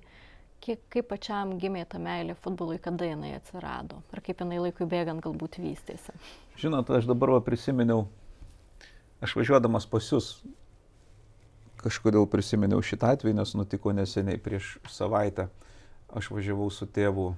[0.64, 5.24] kiek, kaip pačiam gimė ta meilė futbolui, kada jinai atsirado ir kaip jinai laikui bėgant
[5.24, 6.16] galbūt vystėsi?
[6.60, 8.08] Žinot, aš dabar va prisiminiau
[9.20, 10.30] Aš važiuodamas pas jūs
[11.84, 15.50] kažkodėl prisiminiau šitą atvejį, nes nutiko neseniai prieš savaitę.
[16.10, 17.34] Aš važiavau su tėvu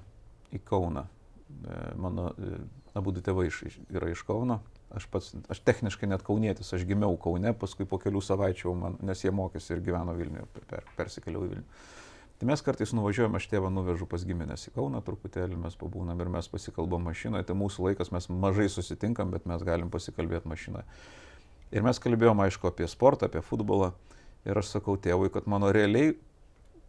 [0.54, 1.06] į Kauną.
[1.06, 2.60] E, mano e,
[2.98, 4.60] abu du tėvai iš, yra iš Kauno.
[4.92, 9.24] Aš pats, aš techniškai net kaunietis, aš gimiau Kaune, paskui po kelių savaičių, man, nes
[9.24, 11.68] jie mokėsi ir gyveno Vilniuje, per, persikėliau į Vilnių.
[12.42, 16.28] Tai mes kartais nuvažiuojame, aš tėvą nuvežu pas giminės į Kauną truputėlį, mes pabūnam ir
[16.34, 17.46] mes pasikalbam mašinoje.
[17.48, 20.84] Tai mūsų laikas, mes mažai susitinkam, bet mes galim pasikalbėti mašinoje.
[21.72, 23.92] Ir mes kalbėjom, aišku, apie sportą, apie futbolą.
[24.44, 26.12] Ir aš sakau tėvui, kad mano realiai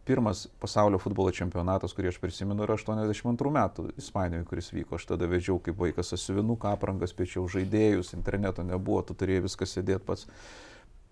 [0.04, 4.98] pirmas pasaulio futbolo čempionatas, kurį aš prisimenu, yra 82 metų Ispanijoje, kuris vyko.
[4.98, 10.04] Aš tada vedžiau kaip vaikas asivinuką aprangas, pečiau žaidėjus, interneto nebuvo, tu turėjai viską sėdėti
[10.04, 10.28] pats.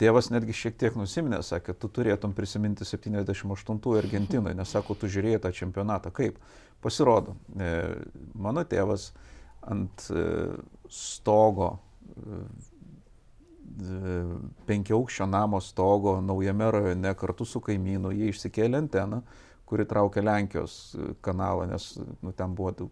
[0.00, 5.40] Tėvas netgi šiek tiek nusiminė, sakė, tu turėtum prisiminti 78 Argentinoje, nes sako, tu žiūrėjai
[5.44, 6.10] tą čempionatą.
[6.16, 6.40] Kaip?
[6.82, 7.72] Pasirodo, e,
[8.34, 9.12] mano tėvas
[9.62, 10.24] ant e,
[10.90, 12.40] stogo e,
[14.66, 19.22] penkiaukščio namo stogo naujame rajone kartu su kaimynu, jie išsikėlė anteną,
[19.68, 22.90] kuri traukia Lenkijos kanalą, nes nu, ten buvo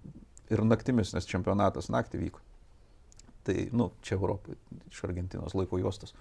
[0.50, 2.42] ir naktimis, nes čempionatas naktį vyko.
[3.44, 4.58] Tai, nu, čia Europoje,
[4.90, 6.14] iš Argentinos laiko juostos.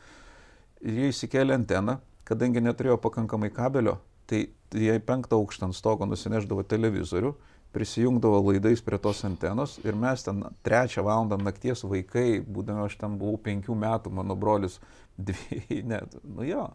[0.80, 1.98] Ir jie įsikėlė anteną,
[2.28, 3.98] kadangi neturėjo pakankamai kabelio,
[4.30, 4.46] tai
[4.76, 7.34] jie penktą aukštą ant stogo nusineždavo televizorių
[7.72, 13.18] prisijungdavo laidais prie tos antenos ir mes ten trečią valandą nakties vaikai, būdami aš ten
[13.22, 14.80] buvau penkių metų, mano brolius
[15.30, 16.70] dviejai, net, nu jo,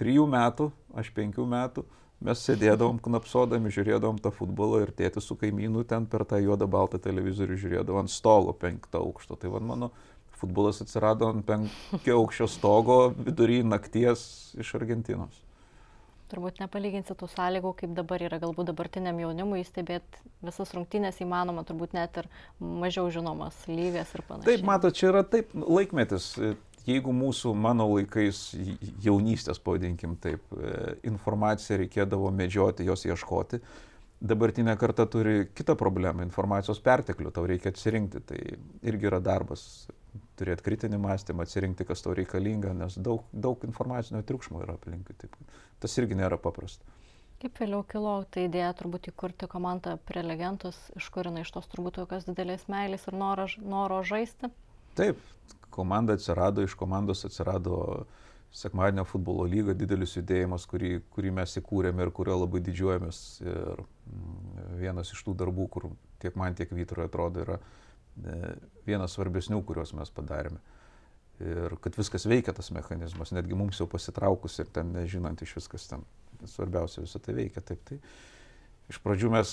[0.00, 1.84] trijų metų, aš penkių metų,
[2.24, 7.00] mes sėdėdavom knapsodami, žiūrėdavom tą futbolą ir tėtis su kaimynu ten per tą juodą baltą
[7.00, 9.36] televizorių žiūrėdavo ant stogo penktą aukšto.
[9.40, 9.90] Tai vad mano
[10.40, 14.22] futbolas atsirado ant penkių aukščio stogo vidury nakties
[14.60, 15.40] iš Argentinos
[16.30, 21.94] turbūt nepalyginsi tų sąlygų, kaip dabar yra galbūt dabartiniam jaunimui stebėti visas rungtynės įmanoma, turbūt
[21.96, 24.54] net ir mažiau žinomas lyvės ir panašiai.
[24.54, 26.32] Taip, matot, čia yra taip laikmetis.
[26.88, 28.54] Jeigu mūsų mano laikais
[29.04, 30.42] jaunystės, pavadinkim taip,
[31.06, 33.60] informaciją reikėdavo medžioti, jos ieškoti,
[34.20, 38.40] dabartinė karta turi kitą problemą- informacijos perteklių, tau reikia atsirinkti, tai
[38.82, 39.88] irgi yra darbas
[40.40, 45.36] turėti kritinį mąstymą, atsirinkti, kas tau reikalinga, nes daug, daug informacinio triukšmo yra aplinkui, taip,
[45.82, 46.84] tas irgi nėra paprasta.
[47.40, 51.96] Kaip vėliau kilo ta idėja turbūt įkurti komandą prelegentus, iš kur jinai iš tos turbūt
[51.96, 54.50] tokios didelės meilės ir noro, noro žaisti?
[54.98, 55.22] Taip,
[55.72, 58.04] komanda atsirado, iš komandos atsirado
[58.52, 63.20] sekmadienio futbolo lyga, didelis judėjimas, kurį, kurį mes įkūrėme ir kurio labai didžiuojamės.
[63.44, 65.88] Ir mm, vienas iš tų darbų, kur
[66.22, 68.52] tiek man, tiek Vyturui atrodo, yra e,
[68.88, 70.58] vienas svarbesnių, kuriuos mes padarėme.
[71.40, 75.86] Ir kad viskas veikia tas mechanizmas, netgi mums jau pasitraukus ir ten nežinant iš viskas
[75.88, 76.04] ten
[76.44, 77.62] svarbiausia visą tai veikia.
[77.64, 77.96] Taip, tai
[78.92, 79.52] iš pradžių mes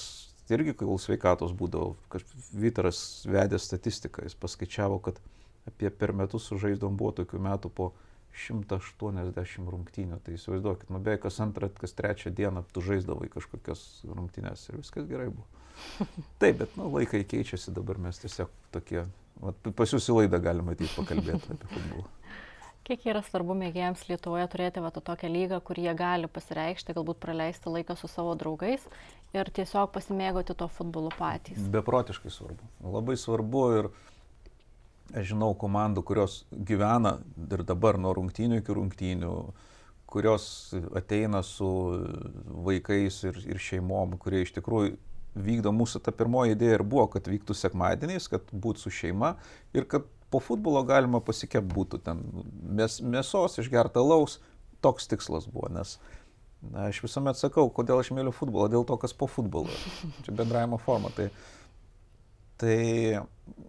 [0.51, 5.21] irgi, kol sveikatos būdavo, kad Vytaras vedė statistiką, jis paskaičiavo, kad
[5.67, 7.91] apie per metus sužaidom buvo tokių metų po
[8.37, 10.19] 180 rungtynių.
[10.23, 15.07] Tai įsivaizduokit, nu beveik kas antrą, kas trečią dieną tu žaisdavai kažkokias rungtynės ir viskas
[15.09, 15.47] gerai buvo.
[16.41, 19.03] Taip, bet nu, laikai keičiasi, dabar mes tiesiog tokie,
[19.41, 22.07] va, pas jūs į laidą galima matyti pakalbėti apie futbolą.
[22.87, 27.67] Kiek yra svarbu mėgėjams Lietuvoje turėti va, tokią lygą, kur jie gali pasireikšti, galbūt praleisti
[27.67, 28.85] laiką su savo draugais
[29.35, 31.59] ir tiesiog pasimėgoti to futbolu patys?
[31.73, 32.69] Beprotiškai svarbu.
[32.95, 33.89] Labai svarbu ir
[35.11, 37.17] aš žinau komandų, kurios gyvena
[37.51, 39.33] ir dabar nuo rungtynių iki rungtynių,
[40.07, 40.47] kurios
[40.95, 41.67] ateina su
[42.69, 44.95] vaikais ir, ir šeimom, kurie iš tikrųjų
[45.43, 49.35] vykdo mūsų ta pirmoji idėja ir buvo, kad vyktų sekmadieniais, kad būtų su šeima
[49.77, 52.23] ir kad po futbolo galima pasikep būtų ten
[52.79, 54.39] mės, mėsos, išgerta laus,
[54.83, 55.97] toks tikslas buvo, nes
[56.61, 59.71] na, aš visuomet sakau, kodėl aš myliu futbolą, dėl to, kas po futbolo.
[60.25, 61.11] Čia bendravimo forma.
[61.15, 61.29] Tai,
[62.61, 62.77] tai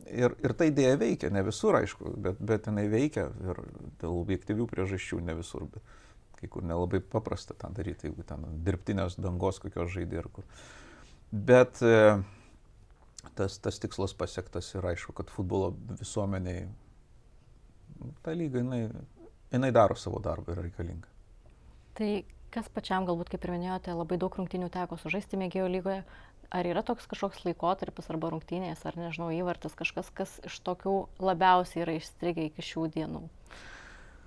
[0.09, 3.63] ir, ir ta idėja veikia, ne visur, aišku, bet, bet jinai veikia ir
[4.03, 5.97] dėl objektyvių priežasčių ne visur, bet
[6.39, 10.47] kai kur nelabai paprasta tą daryti, jeigu ten dirbtinės dangos kokios žaidė ir kur.
[11.33, 12.23] Bet e,
[13.37, 16.69] tas, tas tikslas pasiektas ir aišku, kad futbolo visuomeniai
[18.23, 18.89] ta lyga, jinai,
[19.53, 21.11] jinai daro savo darbą ir reikalinga.
[21.99, 22.11] Tai
[22.55, 26.03] kas pačiam galbūt, kaip ir minėjote, labai daug rungtynių teko sužaisti mėgėjų lygoje.
[26.49, 31.83] Ar yra toks kažkoks laikotarpis arba rungtynės, ar nežinau, įvartis, kažkas, kas iš tokių labiausiai
[31.85, 33.21] yra išstrigę iki šių dienų?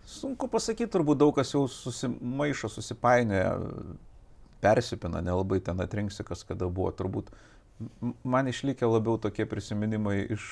[0.05, 3.55] Sunku pasakyti, turbūt daug kas jau susimaišo, susipainioja,
[4.61, 6.91] persipina, nelabai ten atrinksi, kas kada buvo.
[6.95, 7.31] Turbūt
[8.23, 10.45] man išlikę labiau tokie prisiminimai iš,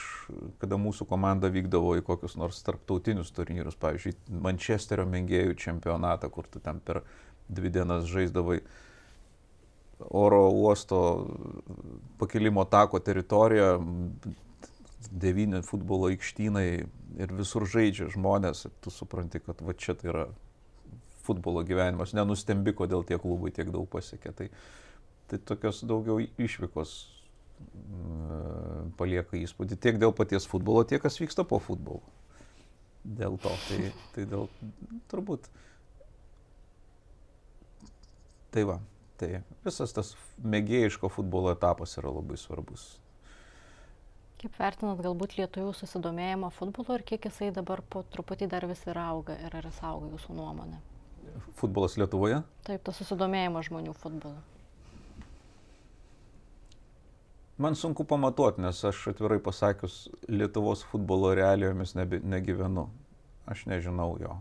[0.62, 6.62] kada mūsų komanda vykdavo į kokius nors tarptautinius turnyrus, pavyzdžiui, Mančesterio mėgėjų čempionatą, kur tu
[6.64, 7.04] ten per
[7.50, 8.60] dvi dienas žaisdavai
[10.00, 11.00] oro uosto
[12.18, 13.74] pakilimo tako teritoriją,
[15.10, 16.68] devyni futbolo aikštynai
[17.20, 20.26] ir visur žaidžia žmonės, tu supranti, kad va čia tai yra
[21.30, 24.34] futbolo gyvenimas, nenustembi, kodėl tie klubai tiek daug pasiekė.
[24.36, 24.50] Tai,
[25.30, 26.98] tai tokios daugiau išvykos
[29.00, 32.04] palieka įspūdį tiek dėl paties futbolo, tiek kas vyksta po futbolo.
[33.04, 34.48] Dėl to, tai, tai dėl
[35.12, 35.48] turbūt.
[38.54, 38.80] Tai va,
[39.22, 42.98] tai visas tas mėgėjiško futbolo etapas yra labai svarbus.
[44.40, 49.00] Kaip vertinat galbūt lietuvių susidomėjimą futbolu ir kiek jisai dabar po truputį dar vis ir
[49.00, 50.80] auga ir ar jis auga jūsų nuomonė?
[51.60, 52.42] Futbolas Lietuvoje?
[52.68, 54.40] Taip, tas susidomėjimas žmonių futbolu.
[57.60, 62.86] Man sunku pamatuoti, nes aš atvirai pasakius, Lietuvos futbolo realijomis nebe, negyvenu.
[63.50, 64.38] Aš nežinau jo.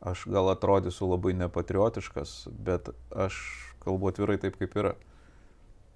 [0.00, 3.38] Aš gal atrodysiu labai nepatriotiškas, bet aš
[3.84, 4.94] kalbu atvirai taip, kaip yra.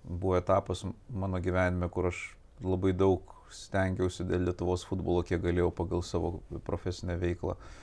[0.05, 2.22] Buvo etapas mano gyvenime, kur aš
[2.62, 6.36] labai daug stengiausi dėl Lietuvos futbolo, kiek galėjau pagal savo
[6.66, 7.82] profesinę veiklą e,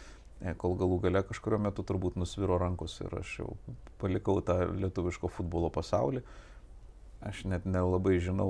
[0.59, 3.49] kol galų gale kažkurio metu turbūt nusviro rankos ir aš jau
[3.99, 6.23] palikau tą lietuviško futbolo pasaulį.
[7.19, 8.47] Aš net nelabai žinau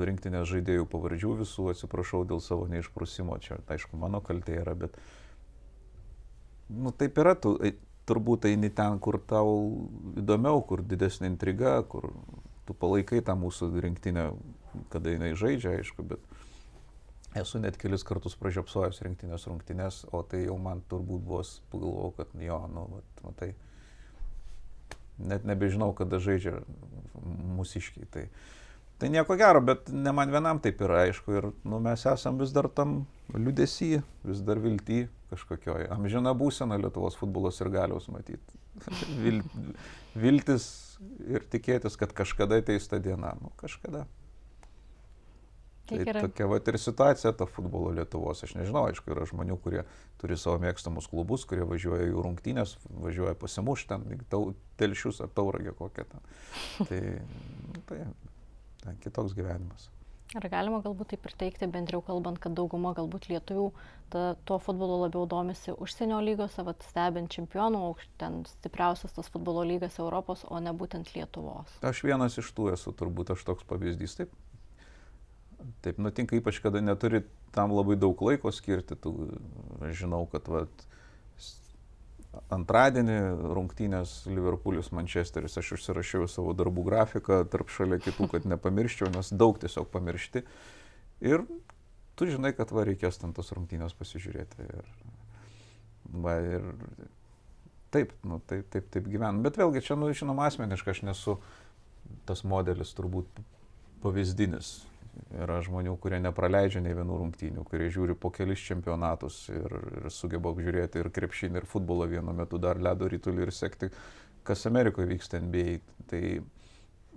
[0.00, 4.96] rinktinės žaidėjų pavardžių visų, atsiprašau dėl savo neišprusimo, čia aišku mano kaltė yra, bet
[6.72, 7.58] nu, taip yra, tu
[8.08, 9.52] turbūt eini ten, kur tau
[10.16, 12.08] įdomiau, kur didesnė intriga, kur
[12.64, 14.30] tu palaikai tą mūsų rinktinę,
[14.88, 16.24] kada jinai žaidžia, aišku, bet
[17.38, 22.32] esu net kelis kartus pražiopsojęs rinktinės rungtinės, o tai jau man turbūt buvo, pagalvojau, kad
[22.42, 23.50] jo, nu, vat, matai.
[25.20, 26.62] Net nebežinau, kada žaidžia
[27.56, 28.08] mūsiškiai.
[28.10, 28.24] Tai,
[28.98, 32.54] tai nieko gero, bet ne man vienam taip yra aišku ir nu, mes esam vis
[32.56, 33.02] dar tam
[33.36, 35.90] liudesy, vis dar vilty kažkokioj.
[35.94, 38.58] Amžina būsena Lietuvos futbolos ir galiaus matyti.
[39.20, 39.42] Vil,
[40.16, 40.64] viltis
[41.28, 43.36] ir tikėtis, kad kažkada ateis ta diena.
[43.40, 44.06] Nu, kažkada.
[45.90, 48.44] Tai tokia va ir situacija to futbolo Lietuvos.
[48.46, 49.84] Aš nežinau, aišku, yra žmonių, kurie
[50.22, 55.74] turi savo mėgstamus klubus, kurie važiuoja į rungtynės, važiuoja pasimušti ten, tau, telšius ar tauragę
[55.78, 56.28] kokią ten.
[56.90, 57.00] Tai,
[57.70, 58.04] nu, tai,
[58.84, 59.90] tai kitoks gyvenimas.
[60.38, 63.64] Ar galima galbūt taip ir teikti, bendriau kalbant, kad dauguma galbūt lietuvių
[64.12, 67.80] ta, tuo futbolu labiau domisi užsienio lygose, vat, stebint čempionų,
[68.20, 71.72] ten stipriausias tas futbolo lygas Europos, o ne būtent Lietuvos?
[71.82, 74.20] Aš vienas iš tų esu, turbūt aš toks pavyzdys.
[74.20, 74.38] Taip,
[75.84, 77.22] Taip nutinka ypač, kada neturi
[77.54, 78.96] tam labai daug laiko skirti.
[78.96, 79.12] Tu,
[79.96, 80.84] žinau, kad vat,
[82.54, 83.18] antradienį
[83.56, 89.58] rungtynės Liverpoolis Manchesteris, aš užsirašiau savo darbų grafiką tarp šalia kitų, kad nepamirščiau, nes daug
[89.60, 90.44] tiesiog pamiršti.
[91.26, 91.44] Ir
[92.16, 94.68] tu žinai, kad va reikės ten tos rungtynės pasižiūrėti.
[94.68, 94.92] Ir,
[96.24, 96.68] va, ir
[97.92, 99.42] taip, nu, taip, taip, taip gyvenam.
[99.44, 101.40] Bet vėlgi čia, nu, žinoma, asmeniškai aš nesu
[102.26, 103.42] tas modelis turbūt
[104.00, 104.78] pavyzdinis
[105.34, 110.52] Yra žmonių, kurie nepraleidžia nei vienų rungtynių, kurie žiūri po kelis čempionatus ir, ir sugeba
[110.54, 113.90] apžiūrėti ir krepšinį, ir futbolą vienu metu, dar ledo rytulį ir sekti,
[114.46, 115.78] kas Amerikoje vyksta NBA.
[116.10, 116.22] Tai,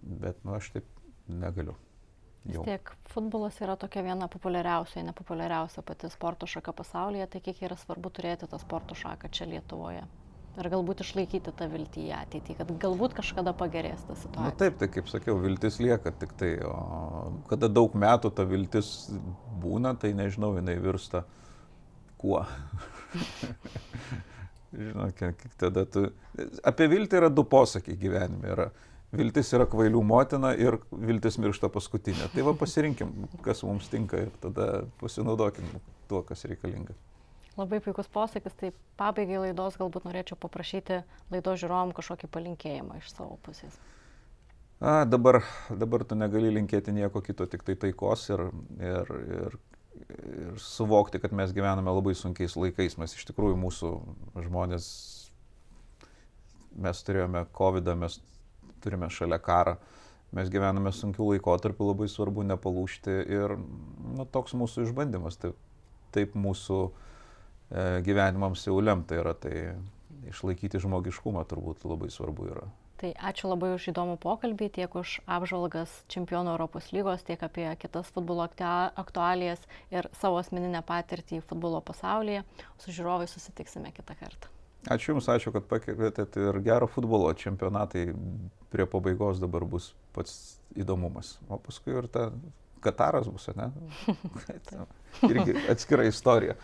[0.01, 0.89] bet, nu, aš taip
[1.29, 1.77] negaliu.
[2.43, 7.77] Vis tiek futbolas yra tokia viena populiariausia, nepopuliariausia pati sporto šaka pasaulyje, tai kiek yra
[7.79, 10.03] svarbu turėti tą sporto šaką čia Lietuvoje
[10.61, 14.45] ir galbūt išlaikyti tą viltį į ateitį, kad galbūt kažkada pagerės ta situacija.
[14.45, 16.75] Na taip, tai kaip sakiau, viltis lieka tik tai, o
[17.49, 18.93] kada daug metų ta viltis
[19.63, 21.23] būna, tai nežinau, jinai virsta
[22.21, 22.43] kuo.
[24.73, 25.19] Žinok,
[25.61, 26.07] tada tu...
[26.65, 28.49] Apie viltį yra du posakiai gyvenime.
[28.55, 28.71] Yra
[29.13, 32.29] viltis yra kvailių motina ir viltis miršta paskutinė.
[32.33, 33.11] Tai va pasirinkim,
[33.45, 35.67] kas mums tinka ir tada pasinaudokim
[36.09, 36.95] tuo, kas reikalinga.
[37.57, 43.37] Labai puikus posakis, tai pabaigai laidos galbūt norėčiau paprašyti laidos žiūrovom kažkokį palinkėjimą iš savo
[43.45, 43.75] pusės.
[44.81, 48.47] A, dabar, dabar tu negali linkėti nieko kito, tik tai taikos ir,
[48.81, 49.57] ir, ir,
[49.99, 52.97] ir suvokti, kad mes gyvename labai sunkiais laikais.
[52.97, 53.93] Mes iš tikrųjų mūsų
[54.49, 54.89] žmonės,
[56.73, 58.17] mes turėjome COVID, mes
[58.81, 59.77] turime šalia karą,
[60.33, 65.37] mes gyvename sunkių laikotarpių, labai svarbu nepalūšti ir nu, toks mūsų išbandymas.
[65.37, 65.61] Taip,
[66.17, 67.09] taip mūsų uh,
[68.05, 69.73] gyvenimams jau lemta yra, tai
[70.29, 72.69] išlaikyti žmogiškumą turbūt labai svarbu yra.
[73.03, 78.07] Tai ačiū labai už įdomų pokalbį, tiek už apžvalgas Čempionų Europos lygos, tiek apie kitas
[78.15, 82.45] futbolo aktualijas ir savo asmeninę patirtį futbolo pasaulyje.
[82.79, 84.53] Su žiūrovai susitiksime kitą kartą.
[84.93, 88.09] Ačiū Jums, ačiū, kad pakvietėt ir gero futbolo čempionatai
[88.71, 91.37] prie pabaigos dabar bus pats įdomumas.
[91.51, 92.29] O paskui ir ta
[92.83, 93.69] Kataras bus, ne?
[95.31, 96.57] Irgi atskira istorija.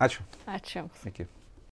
[0.00, 0.22] Ačiū.
[0.46, 0.88] Ačiū.
[1.06, 1.26] Iki.